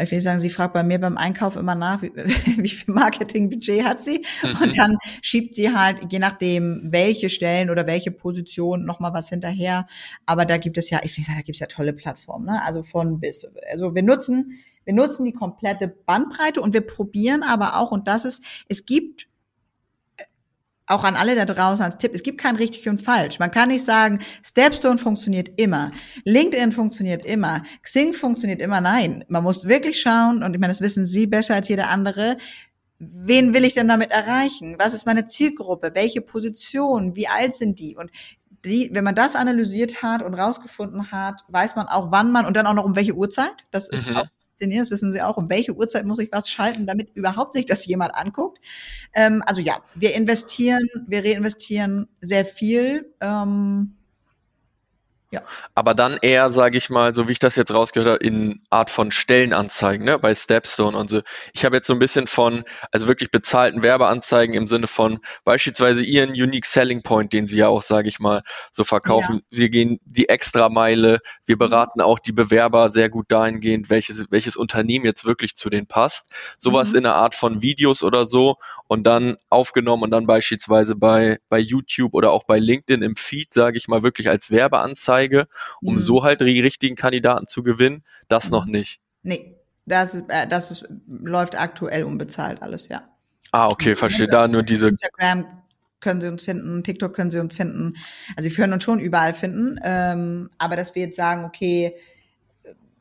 [0.00, 3.84] Ich will sagen, sie fragt bei mir beim Einkauf immer nach, wie, wie viel Marketingbudget
[3.84, 4.24] hat sie.
[4.42, 4.62] Mhm.
[4.62, 9.86] Und dann schiebt sie halt, je nachdem, welche Stellen oder welche Position nochmal was hinterher.
[10.26, 12.60] Aber da gibt es ja, ich will sagen, da gibt es ja tolle Plattformen, ne?
[12.64, 13.46] Also von bis.
[13.70, 18.24] Also wir nutzen, wir nutzen die komplette Bandbreite und wir probieren aber auch, und das
[18.24, 19.28] ist, es gibt
[20.88, 23.38] auch an alle da draußen als Tipp, es gibt kein richtig und falsch.
[23.38, 25.92] Man kann nicht sagen, Stepstone funktioniert immer,
[26.24, 28.80] LinkedIn funktioniert immer, Xing funktioniert immer.
[28.80, 32.36] Nein, man muss wirklich schauen, und ich meine, das wissen Sie besser als jeder andere,
[32.98, 34.76] wen will ich denn damit erreichen?
[34.78, 35.92] Was ist meine Zielgruppe?
[35.94, 37.14] Welche Position?
[37.14, 37.96] Wie alt sind die?
[37.96, 38.10] Und
[38.64, 42.56] die, wenn man das analysiert hat und rausgefunden hat, weiß man auch, wann man und
[42.56, 43.66] dann auch noch um welche Uhrzeit.
[43.70, 44.16] Das ist mhm.
[44.16, 44.26] auch
[44.58, 47.66] inszenieren, das wissen Sie auch, um welche Uhrzeit muss ich was schalten, damit überhaupt sich
[47.66, 48.58] das jemand anguckt.
[49.14, 53.14] Ähm, also ja, wir investieren, wir reinvestieren sehr viel.
[53.20, 53.94] Ähm,
[55.30, 55.42] ja.
[55.74, 58.88] Aber dann eher, sage ich mal, so wie ich das jetzt rausgehört habe, in Art
[58.88, 61.20] von Stellenanzeigen, ne, bei Stepstone und so.
[61.52, 66.00] Ich habe jetzt so ein bisschen von, also wirklich bezahlten Werbeanzeigen im Sinne von beispielsweise
[66.00, 69.42] ihren Unique Selling Point, den sie ja auch, sage ich mal, so verkaufen.
[69.50, 69.58] Ja.
[69.58, 71.58] Wir gehen die Extrameile, wir mhm.
[71.58, 76.32] beraten auch die Bewerber sehr gut dahingehend, welches, welches Unternehmen jetzt wirklich zu denen passt.
[76.56, 77.00] Sowas mhm.
[77.00, 81.58] in einer Art von Videos oder so und dann aufgenommen und dann beispielsweise bei, bei
[81.58, 85.48] YouTube oder auch bei LinkedIn im Feed, sage ich mal, wirklich als Werbeanzeige Anzeige,
[85.82, 85.98] um mhm.
[85.98, 88.50] so halt die richtigen Kandidaten zu gewinnen, das mhm.
[88.52, 89.00] noch nicht.
[89.22, 93.02] Nee, das, ist, äh, das ist, läuft aktuell unbezahlt alles, ja.
[93.52, 94.28] Ah, okay, verstehe.
[94.28, 94.88] Da nur diese.
[94.88, 95.46] Instagram
[96.00, 97.94] können Sie uns finden, TikTok können Sie uns finden.
[98.36, 99.78] Also, Sie können uns schon überall finden.
[99.82, 101.94] Ähm, aber dass wir jetzt sagen, okay,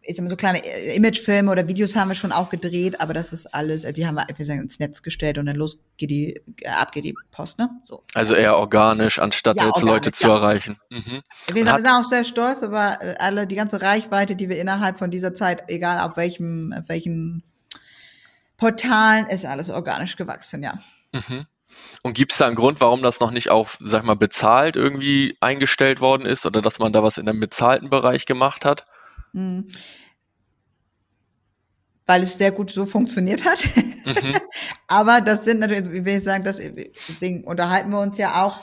[0.07, 3.33] ich sag so kleine äh, Imagefilme oder Videos haben wir schon auch gedreht, aber das
[3.33, 6.09] ist alles, äh, die haben wir, wir sagen, ins Netz gestellt und dann los geht
[6.09, 7.69] die, äh, ab geht die Post, ne?
[7.83, 8.03] So.
[8.13, 10.35] Also eher organisch, anstatt ja, jetzt organisch, Leute zu ja.
[10.35, 10.79] erreichen.
[10.89, 11.21] Mhm.
[11.53, 14.97] Wir, sind, wir sind auch sehr stolz, aber alle, die ganze Reichweite, die wir innerhalb
[14.97, 17.43] von dieser Zeit, egal auf welchem, auf welchen
[18.55, 20.79] Portalen, ist alles organisch gewachsen, ja.
[21.11, 21.45] Mhm.
[22.01, 25.35] Und gibt es da einen Grund, warum das noch nicht auf, sag mal, bezahlt irgendwie
[25.41, 28.85] eingestellt worden ist oder dass man da was in einem bezahlten Bereich gemacht hat?
[29.33, 29.67] Mhm.
[32.05, 33.59] Weil es sehr gut so funktioniert hat.
[33.75, 34.39] Mhm.
[34.87, 38.61] Aber das sind natürlich, wie will ich sagen, das, deswegen unterhalten wir uns ja auch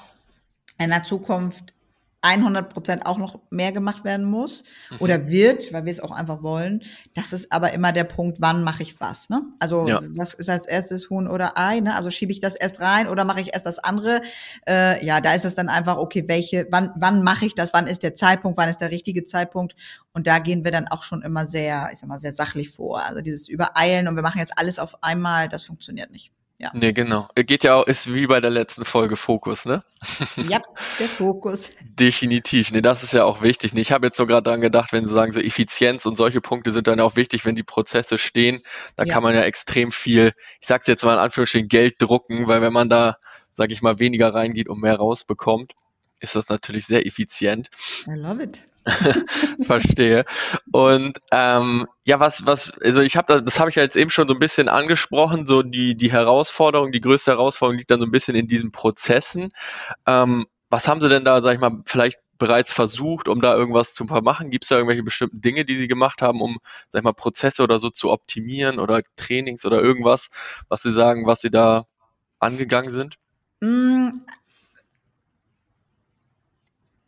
[0.78, 1.73] in der Zukunft
[2.24, 4.96] 100 Prozent auch noch mehr gemacht werden muss mhm.
[5.00, 6.82] oder wird, weil wir es auch einfach wollen.
[7.14, 9.28] Das ist aber immer der Punkt, wann mache ich was.
[9.28, 9.42] Ne?
[9.58, 10.00] Also ja.
[10.16, 11.80] was ist als erstes Huhn oder Ei?
[11.80, 11.94] Ne?
[11.94, 14.22] Also schiebe ich das erst rein oder mache ich erst das andere?
[14.66, 17.74] Äh, ja, da ist es dann einfach okay, welche, wann, wann mache ich das?
[17.74, 18.56] Wann ist der Zeitpunkt?
[18.56, 19.74] Wann ist der richtige Zeitpunkt?
[20.12, 23.04] Und da gehen wir dann auch schon immer sehr, ich sag mal, sehr sachlich vor.
[23.04, 26.32] Also dieses Übereilen und wir machen jetzt alles auf einmal, das funktioniert nicht.
[26.58, 26.70] Ja.
[26.72, 27.28] Nee, genau.
[27.34, 29.82] Geht ja auch, ist wie bei der letzten Folge Fokus, ne?
[30.36, 30.62] Ja,
[31.00, 31.72] der Fokus.
[31.82, 32.70] Definitiv.
[32.70, 33.74] Nee, das ist ja auch wichtig.
[33.74, 36.40] Nee, ich habe jetzt so gerade dran gedacht, wenn Sie sagen, so Effizienz und solche
[36.40, 38.62] Punkte sind dann auch wichtig, wenn die Prozesse stehen.
[38.94, 39.12] Da ja.
[39.12, 42.72] kann man ja extrem viel, ich sag's jetzt mal in Anführungsstrichen, Geld drucken, weil wenn
[42.72, 43.18] man da,
[43.52, 45.72] sag ich mal, weniger reingeht und mehr rausbekommt,
[46.24, 47.68] ist das natürlich sehr effizient.
[48.06, 48.64] I love it.
[49.66, 50.24] Verstehe.
[50.72, 54.10] Und ähm, ja, was, was, also ich habe da, das habe ich ja jetzt eben
[54.10, 58.06] schon so ein bisschen angesprochen, so die, die Herausforderung, die größte Herausforderung liegt dann so
[58.06, 59.52] ein bisschen in diesen Prozessen.
[60.06, 63.94] Ähm, was haben Sie denn da, sag ich mal, vielleicht bereits versucht, um da irgendwas
[63.94, 64.50] zu vermachen?
[64.50, 66.58] Gibt es da irgendwelche bestimmten Dinge, die Sie gemacht haben, um,
[66.88, 70.30] sag ich mal, Prozesse oder so zu optimieren oder Trainings oder irgendwas,
[70.68, 71.86] was Sie sagen, was Sie da
[72.38, 73.16] angegangen sind?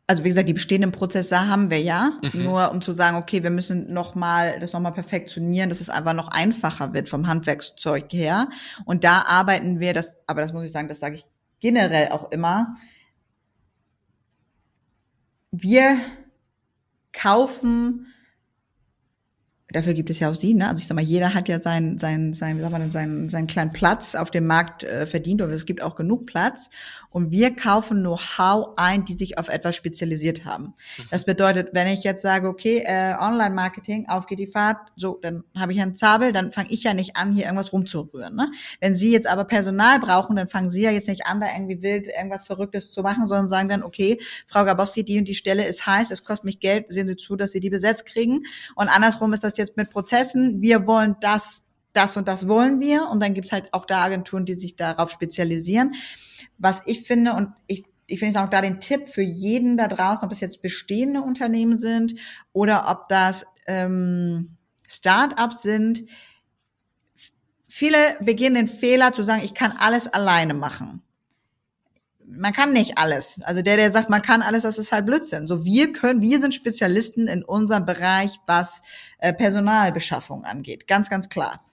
[0.09, 2.45] Also wie gesagt, die bestehenden Prozesse haben wir ja, mhm.
[2.45, 5.91] nur um zu sagen, okay, wir müssen noch mal das noch mal perfektionieren, dass es
[5.91, 8.49] einfach noch einfacher wird vom Handwerkszeug her.
[8.85, 11.27] Und da arbeiten wir, das, aber das muss ich sagen, das sage ich
[11.59, 12.77] generell auch immer.
[15.51, 15.99] Wir
[17.13, 18.07] kaufen
[19.77, 20.69] dafür gibt es ja auch sie, ne?
[20.69, 23.73] Also ich sag mal, jeder hat ja seinen, seinen, seinen, sag mal, seinen, seinen kleinen
[23.73, 26.71] Platz auf dem Markt äh, verdient, oder es gibt auch genug Platz.
[27.11, 30.75] Und wir kaufen Know-how ein, die sich auf etwas spezialisiert haben.
[30.99, 31.05] Mhm.
[31.11, 35.45] Das bedeutet, wenn ich jetzt sage, okay, äh, Online-Marketing, auf geht die Fahrt, so, dann
[35.55, 38.35] habe ich einen Zabel, dann fange ich ja nicht an, hier irgendwas rumzurühren.
[38.35, 38.51] Ne?
[38.81, 41.83] Wenn Sie jetzt aber Personal brauchen, dann fangen Sie ja jetzt nicht an, da irgendwie
[41.83, 45.67] wild irgendwas Verrücktes zu machen, sondern sagen dann, okay, Frau Gabowski, die und die Stelle
[45.67, 48.43] ist heiß, es kostet mich Geld, sehen Sie zu, dass Sie die besetzt kriegen.
[48.75, 52.81] Und andersrum ist das jetzt jetzt mit Prozessen, wir wollen das, das und das wollen
[52.81, 53.09] wir.
[53.09, 55.95] Und dann gibt's halt auch da Agenturen, die sich darauf spezialisieren.
[56.59, 59.89] Was ich finde, und ich, ich finde jetzt auch da den Tipp für jeden da
[59.89, 62.15] draußen, ob es jetzt bestehende Unternehmen sind
[62.53, 64.57] oder ob das ähm,
[64.89, 66.05] Start-ups sind.
[67.69, 71.03] Viele beginnen den Fehler zu sagen, ich kann alles alleine machen
[72.29, 73.41] man kann nicht alles.
[73.45, 75.47] Also der, der sagt, man kann alles, das ist halt Blödsinn.
[75.47, 78.83] So wir können, wir sind Spezialisten in unserem Bereich, was
[79.19, 80.89] äh, Personalbeschaffung angeht.
[80.89, 81.65] Ganz, ganz klar.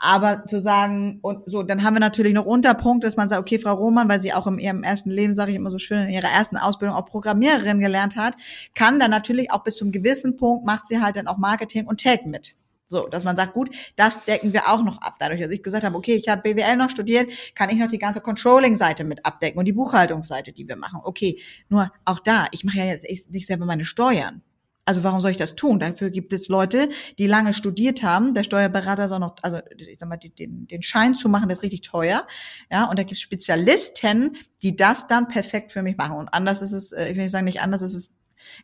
[0.00, 3.58] Aber zu sagen, und so, dann haben wir natürlich noch Unterpunkt, dass man sagt, okay,
[3.58, 6.10] Frau Roman, weil sie auch in ihrem ersten Leben, sage ich immer so schön, in
[6.10, 8.34] ihrer ersten Ausbildung auch Programmiererin gelernt hat,
[8.74, 12.00] kann dann natürlich auch bis zum gewissen Punkt, macht sie halt dann auch Marketing und
[12.00, 12.54] Tag mit.
[12.90, 15.16] So, dass man sagt, gut, das decken wir auch noch ab.
[15.18, 17.98] Dadurch, dass ich gesagt habe, okay, ich habe BWL noch studiert, kann ich noch die
[17.98, 21.00] ganze Controlling-Seite mit abdecken und die Buchhaltungsseite, die wir machen.
[21.04, 24.42] Okay, nur auch da, ich mache ja jetzt nicht selber meine Steuern.
[24.86, 25.80] Also warum soll ich das tun?
[25.80, 28.32] Dafür gibt es Leute, die lange studiert haben.
[28.32, 31.64] Der Steuerberater soll noch, also ich sag mal, den, den Schein zu machen, das ist
[31.64, 32.26] richtig teuer.
[32.72, 36.16] Ja, und da gibt es Spezialisten, die das dann perfekt für mich machen.
[36.16, 38.14] Und anders ist es, äh, ich will nicht sagen, nicht anders ist es.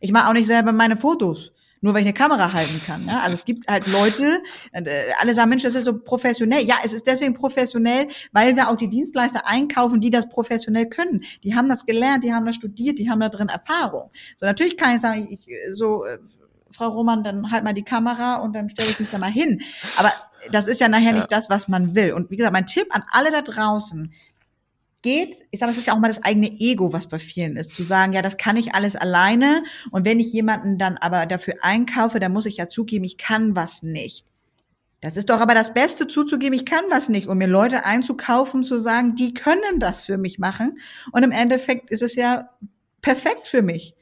[0.01, 1.53] Ich mache auch nicht selber meine Fotos
[1.85, 3.05] nur weil ich eine Kamera halten kann.
[3.05, 3.19] Ja?
[3.19, 4.81] Also es gibt halt Leute, äh,
[5.21, 6.65] alle sagen, Mensch, das ist so professionell.
[6.65, 11.23] Ja, es ist deswegen professionell, weil wir auch die Dienstleister einkaufen, die das professionell können.
[11.43, 14.09] Die haben das gelernt, die haben das studiert, die haben da drin Erfahrung.
[14.35, 16.17] So natürlich kann ich sagen, ich so äh,
[16.71, 19.61] Frau Roman, dann halt mal die Kamera und dann stelle ich mich da mal hin.
[19.97, 20.11] Aber
[20.51, 21.17] das ist ja nachher ja.
[21.17, 22.13] nicht das, was man will.
[22.13, 24.11] Und wie gesagt, mein Tipp an alle da draußen,
[25.05, 27.75] geht, ich sage, es ist ja auch mal das eigene Ego, was bei vielen ist,
[27.75, 31.53] zu sagen, ja, das kann ich alles alleine und wenn ich jemanden dann aber dafür
[31.61, 34.25] einkaufe, dann muss ich ja zugeben, ich kann was nicht.
[35.01, 38.63] Das ist doch aber das Beste zuzugeben, ich kann was nicht, um mir Leute einzukaufen,
[38.63, 40.79] zu sagen, die können das für mich machen
[41.11, 42.49] und im Endeffekt ist es ja
[43.03, 43.93] perfekt für mich.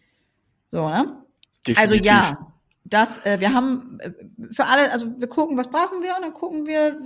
[0.72, 1.22] So, ne?
[1.68, 1.92] Definitiv.
[1.92, 2.54] Also ja,
[2.86, 4.12] das, äh, wir haben äh,
[4.52, 7.02] für alle, also wir gucken, was brauchen wir und dann gucken wir,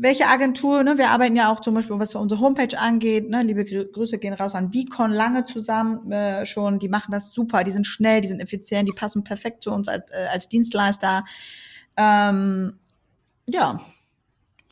[0.00, 3.64] welche Agentur, ne, wir arbeiten ja auch zum Beispiel, was unsere Homepage angeht, ne, liebe
[3.64, 7.86] Grüße gehen raus an Vicon lange zusammen äh, schon, die machen das super, die sind
[7.86, 11.24] schnell, die sind effizient, die passen perfekt zu uns als, äh, als Dienstleister.
[11.96, 12.78] Ähm,
[13.48, 13.80] ja,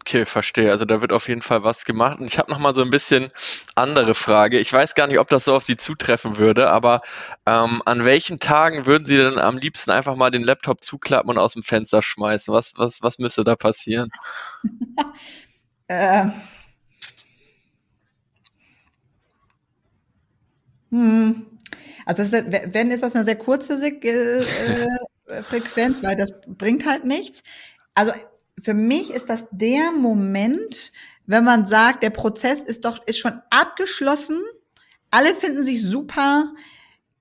[0.07, 0.71] Okay, verstehe.
[0.71, 2.21] Also da wird auf jeden Fall was gemacht.
[2.21, 3.29] Und ich habe noch mal so ein bisschen
[3.75, 4.61] andere Frage.
[4.61, 7.03] Ich weiß gar nicht, ob das so auf Sie zutreffen würde, aber
[7.45, 11.39] ähm, an welchen Tagen würden Sie denn am liebsten einfach mal den Laptop zuklappen und
[11.39, 12.55] aus dem Fenster schmeißen?
[12.55, 14.11] Was, was, was müsste da passieren?
[15.89, 16.27] äh.
[20.93, 21.47] Hm.
[22.05, 24.39] Also ist, wenn ist das eine sehr kurze äh,
[25.27, 27.43] äh, Frequenz, weil das bringt halt nichts.
[27.95, 28.13] Also
[28.61, 30.93] für mich ist das der Moment,
[31.27, 34.43] wenn man sagt, der Prozess ist doch, ist schon abgeschlossen.
[35.11, 36.55] Alle finden sich super.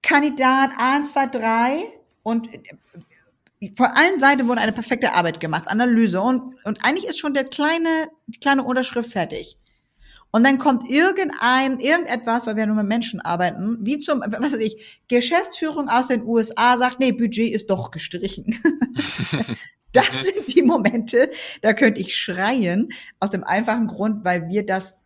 [0.01, 1.83] Kandidat 1, 2, 3
[2.23, 2.49] und
[3.75, 7.45] von allen Seiten wurde eine perfekte Arbeit gemacht, Analyse und, und eigentlich ist schon der
[7.45, 9.57] kleine, die kleine Unterschrift fertig.
[10.29, 14.53] Und dann kommt irgendein, irgendetwas, weil wir ja nur mit Menschen arbeiten, wie zum, was
[14.53, 18.53] weiß ich, Geschäftsführung aus den USA sagt, nee, Budget ist doch gestrichen.
[19.95, 20.25] Das mhm.
[20.25, 21.31] sind die Momente,
[21.61, 24.99] da könnte ich schreien, aus dem einfachen Grund, weil wir das,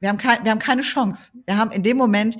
[0.00, 1.32] wir haben, kein, wir haben keine Chance.
[1.46, 2.36] Wir haben in dem Moment,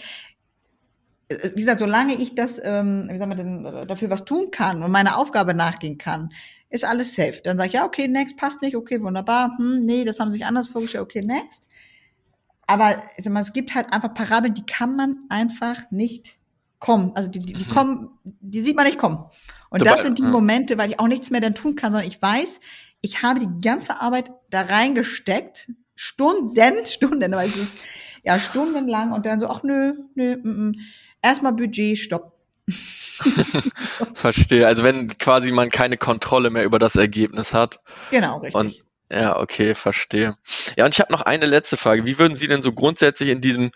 [1.28, 4.50] äh, wie gesagt, solange ich das, ähm, wie sagen wir denn, äh, dafür was tun
[4.50, 6.30] kann und meiner Aufgabe nachgehen kann,
[6.68, 7.40] ist alles safe.
[7.42, 10.38] Dann sage ich, ja, okay, next, passt nicht, okay, wunderbar, hm, nee, das haben sie
[10.38, 11.68] sich anders vorgestellt, okay, next.
[12.66, 16.40] Aber ich sag mal, es gibt halt einfach Parabeln, die kann man einfach nicht
[16.80, 17.12] kommen.
[17.14, 17.74] Also die, die, die mhm.
[17.74, 19.24] kommen, die sieht man nicht kommen.
[19.70, 22.20] Und das sind die Momente, weil ich auch nichts mehr dann tun kann, sondern ich
[22.20, 22.60] weiß,
[23.00, 27.78] ich habe die ganze Arbeit da reingesteckt, Stunden, Stunden, weil es ist
[28.22, 30.80] ja stundenlang und dann so, ach nö, nö, m -m.
[31.22, 32.32] erstmal Budget, stopp.
[34.14, 34.66] Verstehe.
[34.66, 37.80] Also wenn quasi man keine Kontrolle mehr über das Ergebnis hat.
[38.10, 38.54] Genau, richtig.
[38.54, 40.34] Und ja, okay, verstehe.
[40.76, 42.04] Ja, und ich habe noch eine letzte Frage.
[42.06, 43.70] Wie würden Sie denn so grundsätzlich in diesem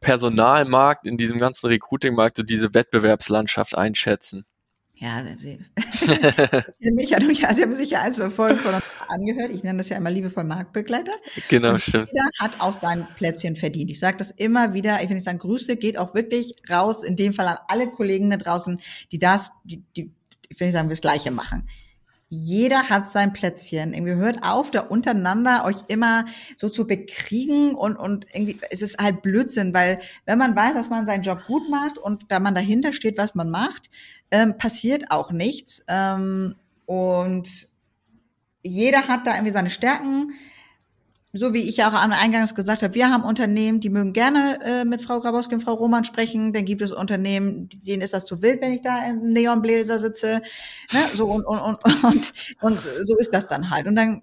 [0.00, 4.44] Personalmarkt, in diesem ganzen Recruiting-Markt so diese Wettbewerbslandschaft einschätzen?
[4.98, 5.58] Ja, Sie,
[6.90, 8.62] mich ja, Sie haben sich ja von uns
[9.08, 9.50] angehört.
[9.52, 11.12] Ich nenne das ja immer liebevoll Marktbegleiter.
[11.48, 12.08] Genau, und stimmt.
[12.12, 13.90] Jeder hat auch sein Plätzchen verdient.
[13.90, 15.02] Ich sage das immer wieder.
[15.02, 18.30] Ich will nicht sagen, Grüße geht auch wirklich raus, in dem Fall an alle Kollegen
[18.30, 18.80] da draußen,
[19.12, 20.10] die das, die, die
[20.48, 21.68] ich will nicht sagen, das Gleiche machen
[22.28, 23.94] jeder hat sein Plätzchen.
[23.94, 28.98] Irgendwie hört auf, da untereinander euch immer so zu bekriegen und, und irgendwie, es ist
[28.98, 32.54] halt Blödsinn, weil wenn man weiß, dass man seinen Job gut macht und da man
[32.54, 33.90] dahinter steht, was man macht,
[34.30, 35.84] ähm, passiert auch nichts.
[35.86, 37.68] Ähm, und
[38.62, 40.32] jeder hat da irgendwie seine Stärken
[41.36, 44.84] so wie ich ja auch Eingangs gesagt habe, wir haben Unternehmen, die mögen gerne äh,
[44.84, 46.52] mit Frau Grabowski und Frau Roman sprechen.
[46.52, 50.42] Dann gibt es Unternehmen, denen ist das zu wild, wenn ich da im Neonbläser sitze.
[50.92, 51.00] Ne?
[51.14, 53.86] So und, und, und, und, und so ist das dann halt.
[53.86, 54.22] Und dann,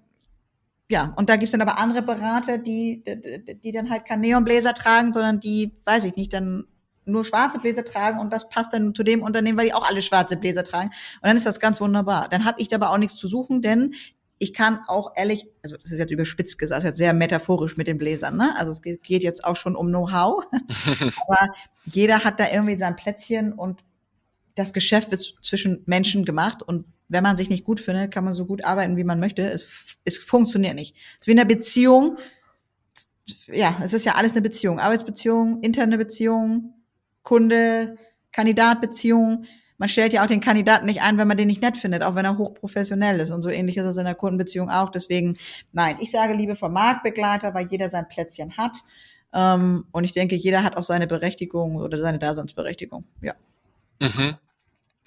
[0.88, 4.74] ja, und da gibt's dann aber andere Berater, die, die, die dann halt kein Neonbläser
[4.74, 6.64] tragen, sondern die, weiß ich nicht, dann
[7.06, 10.02] nur schwarze Bläser tragen und das passt dann zu dem Unternehmen, weil die auch alle
[10.02, 10.88] schwarze Bläser tragen.
[10.88, 12.28] Und dann ist das ganz wunderbar.
[12.30, 13.94] Dann habe ich dabei auch nichts zu suchen, denn
[14.44, 17.96] ich kann auch ehrlich, also das ist jetzt überspitzt gesagt, jetzt sehr metaphorisch mit den
[17.96, 18.54] Bläsern, ne?
[18.58, 20.44] Also es geht jetzt auch schon um Know-how,
[21.26, 21.48] aber
[21.86, 23.82] jeder hat da irgendwie sein Plätzchen und
[24.54, 28.34] das Geschäft wird zwischen Menschen gemacht und wenn man sich nicht gut findet, kann man
[28.34, 29.42] so gut arbeiten, wie man möchte.
[29.42, 30.96] Es, es funktioniert nicht.
[30.96, 32.18] Es ist wie in einer Beziehung.
[33.46, 34.78] Ja, es ist ja alles eine Beziehung.
[34.78, 36.74] Arbeitsbeziehung, interne Beziehung,
[37.22, 37.96] Kunde,
[38.32, 39.46] Kandidatbeziehung
[39.78, 42.14] man stellt ja auch den Kandidaten nicht ein, wenn man den nicht nett findet, auch
[42.14, 43.30] wenn er hochprofessionell ist.
[43.30, 44.88] Und so ähnlich ist es in der Kundenbeziehung auch.
[44.88, 45.36] Deswegen,
[45.72, 48.78] nein, ich sage liebe vom Marktbegleiter, weil jeder sein Plätzchen hat.
[49.32, 53.04] Ähm, und ich denke, jeder hat auch seine Berechtigung oder seine Daseinsberechtigung.
[53.20, 53.34] Ja.
[54.00, 54.36] Mhm.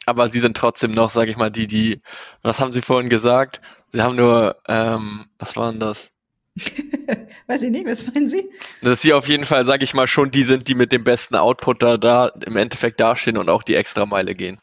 [0.06, 2.02] Aber Sie sind trotzdem noch, sage ich mal, die, die,
[2.42, 3.62] was haben Sie vorhin gesagt?
[3.92, 6.12] Sie haben nur, ähm, was waren das?
[7.48, 8.50] Weiß ich nicht, was meinen Sie?
[8.82, 11.36] Dass Sie auf jeden Fall, sage ich mal, schon die sind, die mit dem besten
[11.36, 14.60] Output da, da im Endeffekt dastehen und auch die extra Meile gehen.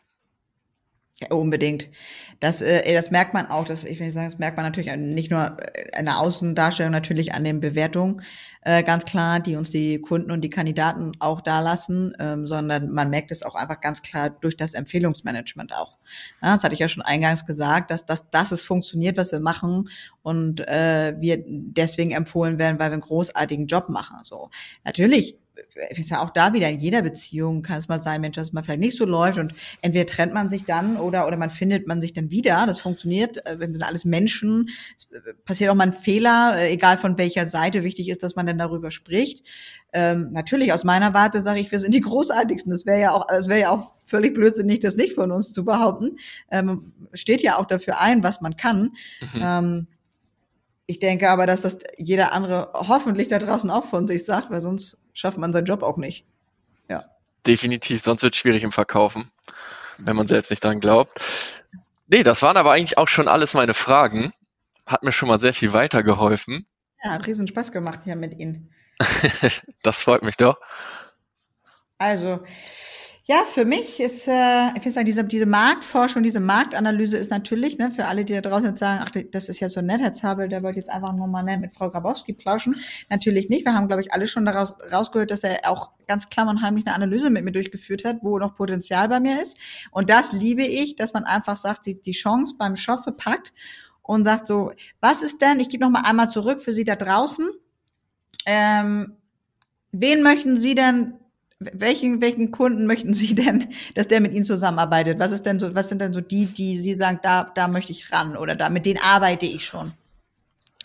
[1.20, 1.90] Ja, unbedingt.
[2.40, 4.94] Das, äh, das merkt man auch, das, ich will nicht sagen, das merkt man natürlich
[4.96, 5.56] nicht nur
[5.96, 8.22] in der Außendarstellung, natürlich an den Bewertungen,
[8.62, 12.90] äh, ganz klar, die uns die Kunden und die Kandidaten auch da lassen, ähm, sondern
[12.90, 15.98] man merkt es auch einfach ganz klar durch das Empfehlungsmanagement auch.
[16.42, 19.40] Ja, das hatte ich ja schon eingangs gesagt, dass, dass, dass es funktioniert, was wir
[19.40, 19.88] machen
[20.22, 24.18] und äh, wir deswegen empfohlen werden, weil wir einen großartigen Job machen.
[24.22, 24.50] So
[24.84, 25.38] natürlich
[25.90, 28.52] ist ja auch da wieder in jeder Beziehung kann es mal sein, Mensch, dass es
[28.52, 31.86] mal vielleicht nicht so läuft und entweder trennt man sich dann oder oder man findet
[31.86, 32.66] man sich dann wieder.
[32.66, 33.44] Das funktioniert.
[33.46, 34.68] Äh, wir sind alles Menschen.
[34.96, 37.82] Es äh, passiert auch mal ein Fehler, äh, egal von welcher Seite.
[37.82, 39.44] Wichtig ist, dass man dann darüber spricht.
[39.92, 42.72] Ähm, natürlich aus meiner Warte sage ich, wir sind die großartigsten.
[42.72, 45.64] Das wäre ja auch, es wäre ja auch völlig blödsinnig, das nicht von uns zu
[45.64, 46.16] behaupten.
[46.50, 48.92] Ähm, steht ja auch dafür ein, was man kann.
[49.34, 49.42] Mhm.
[49.42, 49.86] Ähm,
[50.86, 54.60] ich denke aber, dass das jeder andere hoffentlich da draußen auch von sich sagt, weil
[54.60, 56.26] sonst schafft man seinen Job auch nicht.
[56.88, 57.04] Ja.
[57.46, 59.30] Definitiv, sonst wird es schwierig im Verkaufen,
[59.98, 61.18] wenn man selbst nicht dran glaubt.
[62.06, 64.32] Nee, das waren aber eigentlich auch schon alles meine Fragen.
[64.84, 66.66] Hat mir schon mal sehr viel weitergeholfen.
[67.02, 68.70] Ja, hat riesen Spaß gemacht hier mit Ihnen.
[69.82, 70.58] das freut mich doch.
[71.98, 72.44] Also,
[73.26, 77.90] ja, für mich ist, äh, ich sagen, diese, diese Marktforschung, diese Marktanalyse ist natürlich, ne,
[77.90, 80.50] für alle, die da draußen jetzt sagen, ach, das ist ja so nett, Herr Zabel,
[80.50, 82.76] der wollte jetzt einfach nur mal nett mit Frau Grabowski plauschen.
[83.08, 83.64] Natürlich nicht.
[83.64, 86.86] Wir haben, glaube ich, alle schon daraus rausgehört, dass er auch ganz klamm und heimlich
[86.86, 89.58] eine Analyse mit mir durchgeführt hat, wo noch Potenzial bei mir ist.
[89.90, 93.54] Und das liebe ich, dass man einfach sagt, die, die Chance beim Schopfe packt
[94.02, 96.94] und sagt so, was ist denn, ich gebe noch mal einmal zurück für Sie da
[96.94, 97.48] draußen,
[98.44, 99.16] ähm,
[99.92, 101.14] wen möchten Sie denn
[101.60, 105.18] welchen, welchen Kunden möchten Sie denn, dass der mit Ihnen zusammenarbeitet?
[105.18, 107.92] Was ist denn so, was sind denn so die, die Sie sagen, da, da möchte
[107.92, 109.92] ich ran oder da, mit denen arbeite ich schon?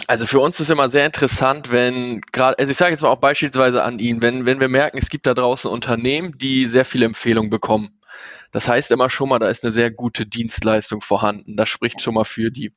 [0.07, 3.17] Also für uns ist immer sehr interessant, wenn gerade, also ich sage jetzt mal auch
[3.17, 7.05] beispielsweise an ihn, wenn, wenn wir merken, es gibt da draußen Unternehmen, die sehr viele
[7.05, 7.99] Empfehlungen bekommen.
[8.51, 11.55] Das heißt immer schon mal, da ist eine sehr gute Dienstleistung vorhanden.
[11.55, 12.73] Das spricht schon mal für die.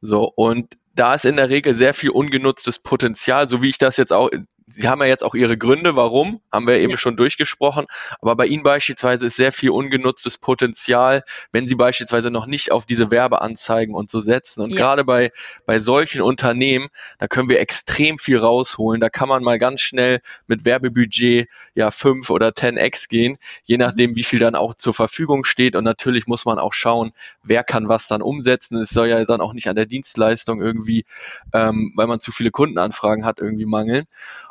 [0.00, 3.96] So, und da ist in der Regel sehr viel ungenutztes Potenzial, so wie ich das
[3.96, 4.28] jetzt auch
[4.68, 6.98] Sie haben ja jetzt auch Ihre Gründe, warum, haben wir eben ja.
[6.98, 7.86] schon durchgesprochen.
[8.20, 12.84] Aber bei Ihnen beispielsweise ist sehr viel ungenutztes Potenzial, wenn Sie beispielsweise noch nicht auf
[12.84, 14.62] diese Werbeanzeigen und so setzen.
[14.62, 14.76] Und ja.
[14.76, 15.30] gerade bei,
[15.66, 16.88] bei solchen Unternehmen,
[17.20, 19.00] da können wir extrem viel rausholen.
[19.00, 23.84] Da kann man mal ganz schnell mit Werbebudget ja 5 oder 10x gehen, je mhm.
[23.84, 25.76] nachdem, wie viel dann auch zur Verfügung steht.
[25.76, 27.12] Und natürlich muss man auch schauen,
[27.44, 28.78] wer kann was dann umsetzen.
[28.78, 31.04] Es soll ja dann auch nicht an der Dienstleistung irgendwie,
[31.52, 34.06] ähm, weil man zu viele Kundenanfragen hat, irgendwie mangeln.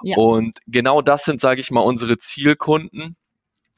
[0.05, 0.17] Ja.
[0.17, 3.15] Und genau das sind, sage ich mal, unsere Zielkunden.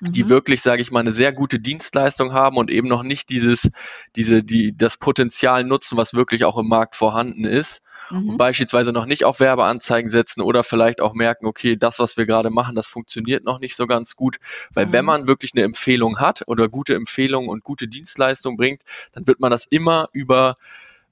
[0.01, 0.29] die mhm.
[0.29, 3.71] wirklich, sage ich mal, eine sehr gute Dienstleistung haben und eben noch nicht dieses,
[4.15, 7.81] diese, die, das Potenzial nutzen, was wirklich auch im Markt vorhanden ist.
[8.11, 8.31] Mhm.
[8.31, 12.25] Und beispielsweise noch nicht auf Werbeanzeigen setzen oder vielleicht auch merken, okay, das, was wir
[12.25, 14.37] gerade machen, das funktioniert noch nicht so ganz gut.
[14.71, 14.93] Weil mhm.
[14.93, 19.39] wenn man wirklich eine Empfehlung hat oder gute Empfehlungen und gute Dienstleistung bringt, dann wird
[19.39, 20.57] man das immer über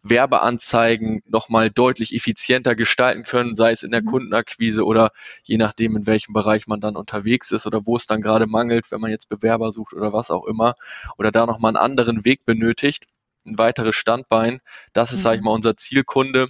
[0.07, 4.07] Werbeanzeigen nochmal deutlich effizienter gestalten können, sei es in der mhm.
[4.07, 5.11] Kundenakquise oder
[5.43, 8.91] je nachdem, in welchem Bereich man dann unterwegs ist oder wo es dann gerade mangelt,
[8.91, 10.75] wenn man jetzt Bewerber sucht oder was auch immer,
[11.17, 13.05] oder da nochmal einen anderen Weg benötigt,
[13.45, 14.59] ein weiteres Standbein.
[14.93, 15.23] Das ist, mhm.
[15.23, 16.49] sage ich mal, unser Zielkunde.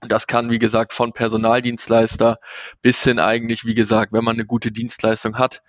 [0.00, 2.38] Das kann, wie gesagt, von Personaldienstleister
[2.82, 5.62] bis hin eigentlich, wie gesagt, wenn man eine gute Dienstleistung hat,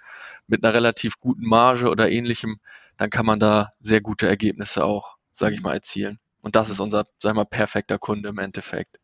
[0.48, 2.58] mit einer relativ guten Marge oder ähnlichem,
[2.98, 6.20] dann kann man da sehr gute Ergebnisse auch, sage ich mal, erzielen.
[6.42, 9.00] Und das ist unser, sagen wir mal, perfekter Kunde im Endeffekt.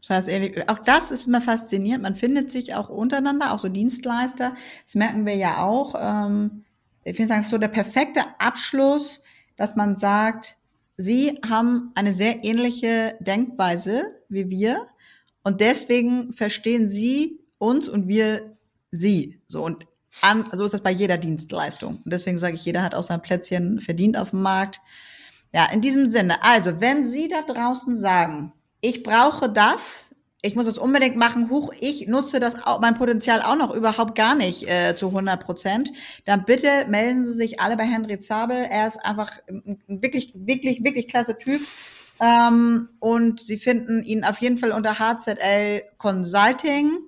[0.00, 0.30] Das heißt,
[0.68, 2.02] auch das ist immer faszinierend.
[2.02, 4.54] Man findet sich auch untereinander, auch so Dienstleister.
[4.84, 5.94] Das merken wir ja auch.
[5.98, 6.64] Ähm,
[7.04, 9.20] ich finde, es ist so der perfekte Abschluss,
[9.56, 10.56] dass man sagt,
[10.98, 14.86] Sie haben eine sehr ähnliche Denkweise wie wir
[15.42, 18.56] und deswegen verstehen Sie uns und wir
[18.90, 19.40] Sie.
[19.46, 19.86] So und
[20.22, 22.00] an, so ist das bei jeder Dienstleistung.
[22.02, 24.80] Und deswegen sage ich, jeder hat auch sein Plätzchen verdient auf dem Markt.
[25.52, 26.42] Ja, in diesem Sinne.
[26.42, 30.10] Also, wenn Sie da draußen sagen, ich brauche das,
[30.42, 34.14] ich muss es unbedingt machen, huch, ich nutze das auch, mein Potenzial auch noch überhaupt
[34.14, 35.90] gar nicht äh, zu 100 Prozent,
[36.24, 38.56] dann bitte melden Sie sich alle bei Henry Zabel.
[38.70, 41.62] Er ist einfach ein wirklich, wirklich, wirklich klasse Typ.
[42.20, 46.98] Ähm, und Sie finden ihn auf jeden Fall unter HZL Consulting.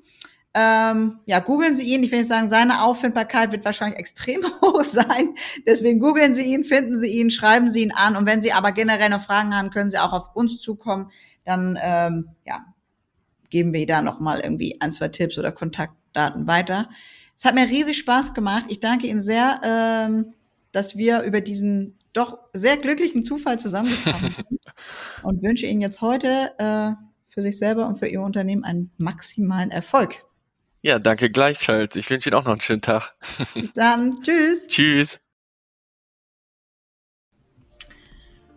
[0.55, 2.03] Ähm, ja, googeln Sie ihn.
[2.03, 5.35] Ich will nicht sagen, seine Auffindbarkeit wird wahrscheinlich extrem hoch sein.
[5.67, 8.17] Deswegen googeln Sie ihn, finden Sie ihn, schreiben Sie ihn an.
[8.17, 11.11] Und wenn Sie aber generell noch Fragen haben, können Sie auch auf uns zukommen.
[11.45, 12.65] Dann ähm, ja,
[13.51, 16.89] geben wir da nochmal irgendwie ein, zwei Tipps oder Kontaktdaten weiter.
[17.37, 18.65] Es hat mir riesig Spaß gemacht.
[18.69, 20.35] Ich danke Ihnen sehr, ähm,
[20.73, 24.61] dass wir über diesen doch sehr glücklichen Zufall zusammengekommen sind
[25.23, 26.93] und wünsche Ihnen jetzt heute äh,
[27.29, 30.28] für sich selber und für Ihr Unternehmen einen maximalen Erfolg.
[30.81, 31.97] Ja, danke gleichfalls.
[31.97, 33.15] Ich wünsche Ihnen auch noch einen schönen Tag.
[33.55, 34.13] Bis dann.
[34.23, 34.67] Tschüss.
[34.69, 35.21] Tschüss.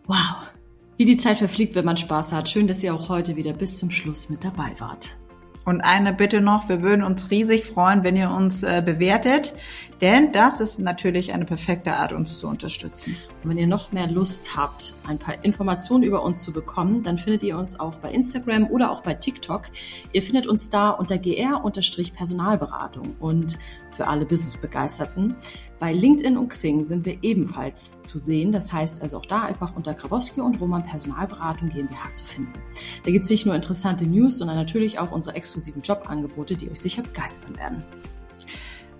[0.05, 0.51] Wow.
[0.97, 2.47] Wie die Zeit verfliegt, wenn man Spaß hat.
[2.47, 5.17] Schön, dass ihr auch heute wieder bis zum Schluss mit dabei wart.
[5.65, 9.53] Und eine Bitte noch, wir würden uns riesig freuen, wenn ihr uns äh, bewertet,
[10.01, 13.15] denn das ist natürlich eine perfekte Art, uns zu unterstützen.
[13.43, 17.19] Und wenn ihr noch mehr Lust habt, ein paar Informationen über uns zu bekommen, dann
[17.19, 19.69] findet ihr uns auch bei Instagram oder auch bei TikTok.
[20.11, 23.59] Ihr findet uns da unter gr-personalberatung und
[23.91, 25.35] für alle Business-Begeisterten.
[25.79, 28.51] Bei LinkedIn und Xing sind wir ebenfalls zu sehen.
[28.51, 32.53] Das heißt also auch da einfach unter Grabowski und Roman Personalberatung GmbH zu finden.
[33.03, 36.79] Da gibt es nicht nur interessante News, sondern natürlich auch unsere exklusiven Jobangebote, die euch
[36.79, 37.83] sicher begeistern werden.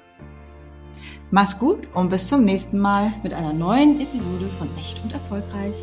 [1.30, 5.76] Mach's gut und bis zum nächsten Mal mit einer neuen Episode von Echt und Erfolgreich.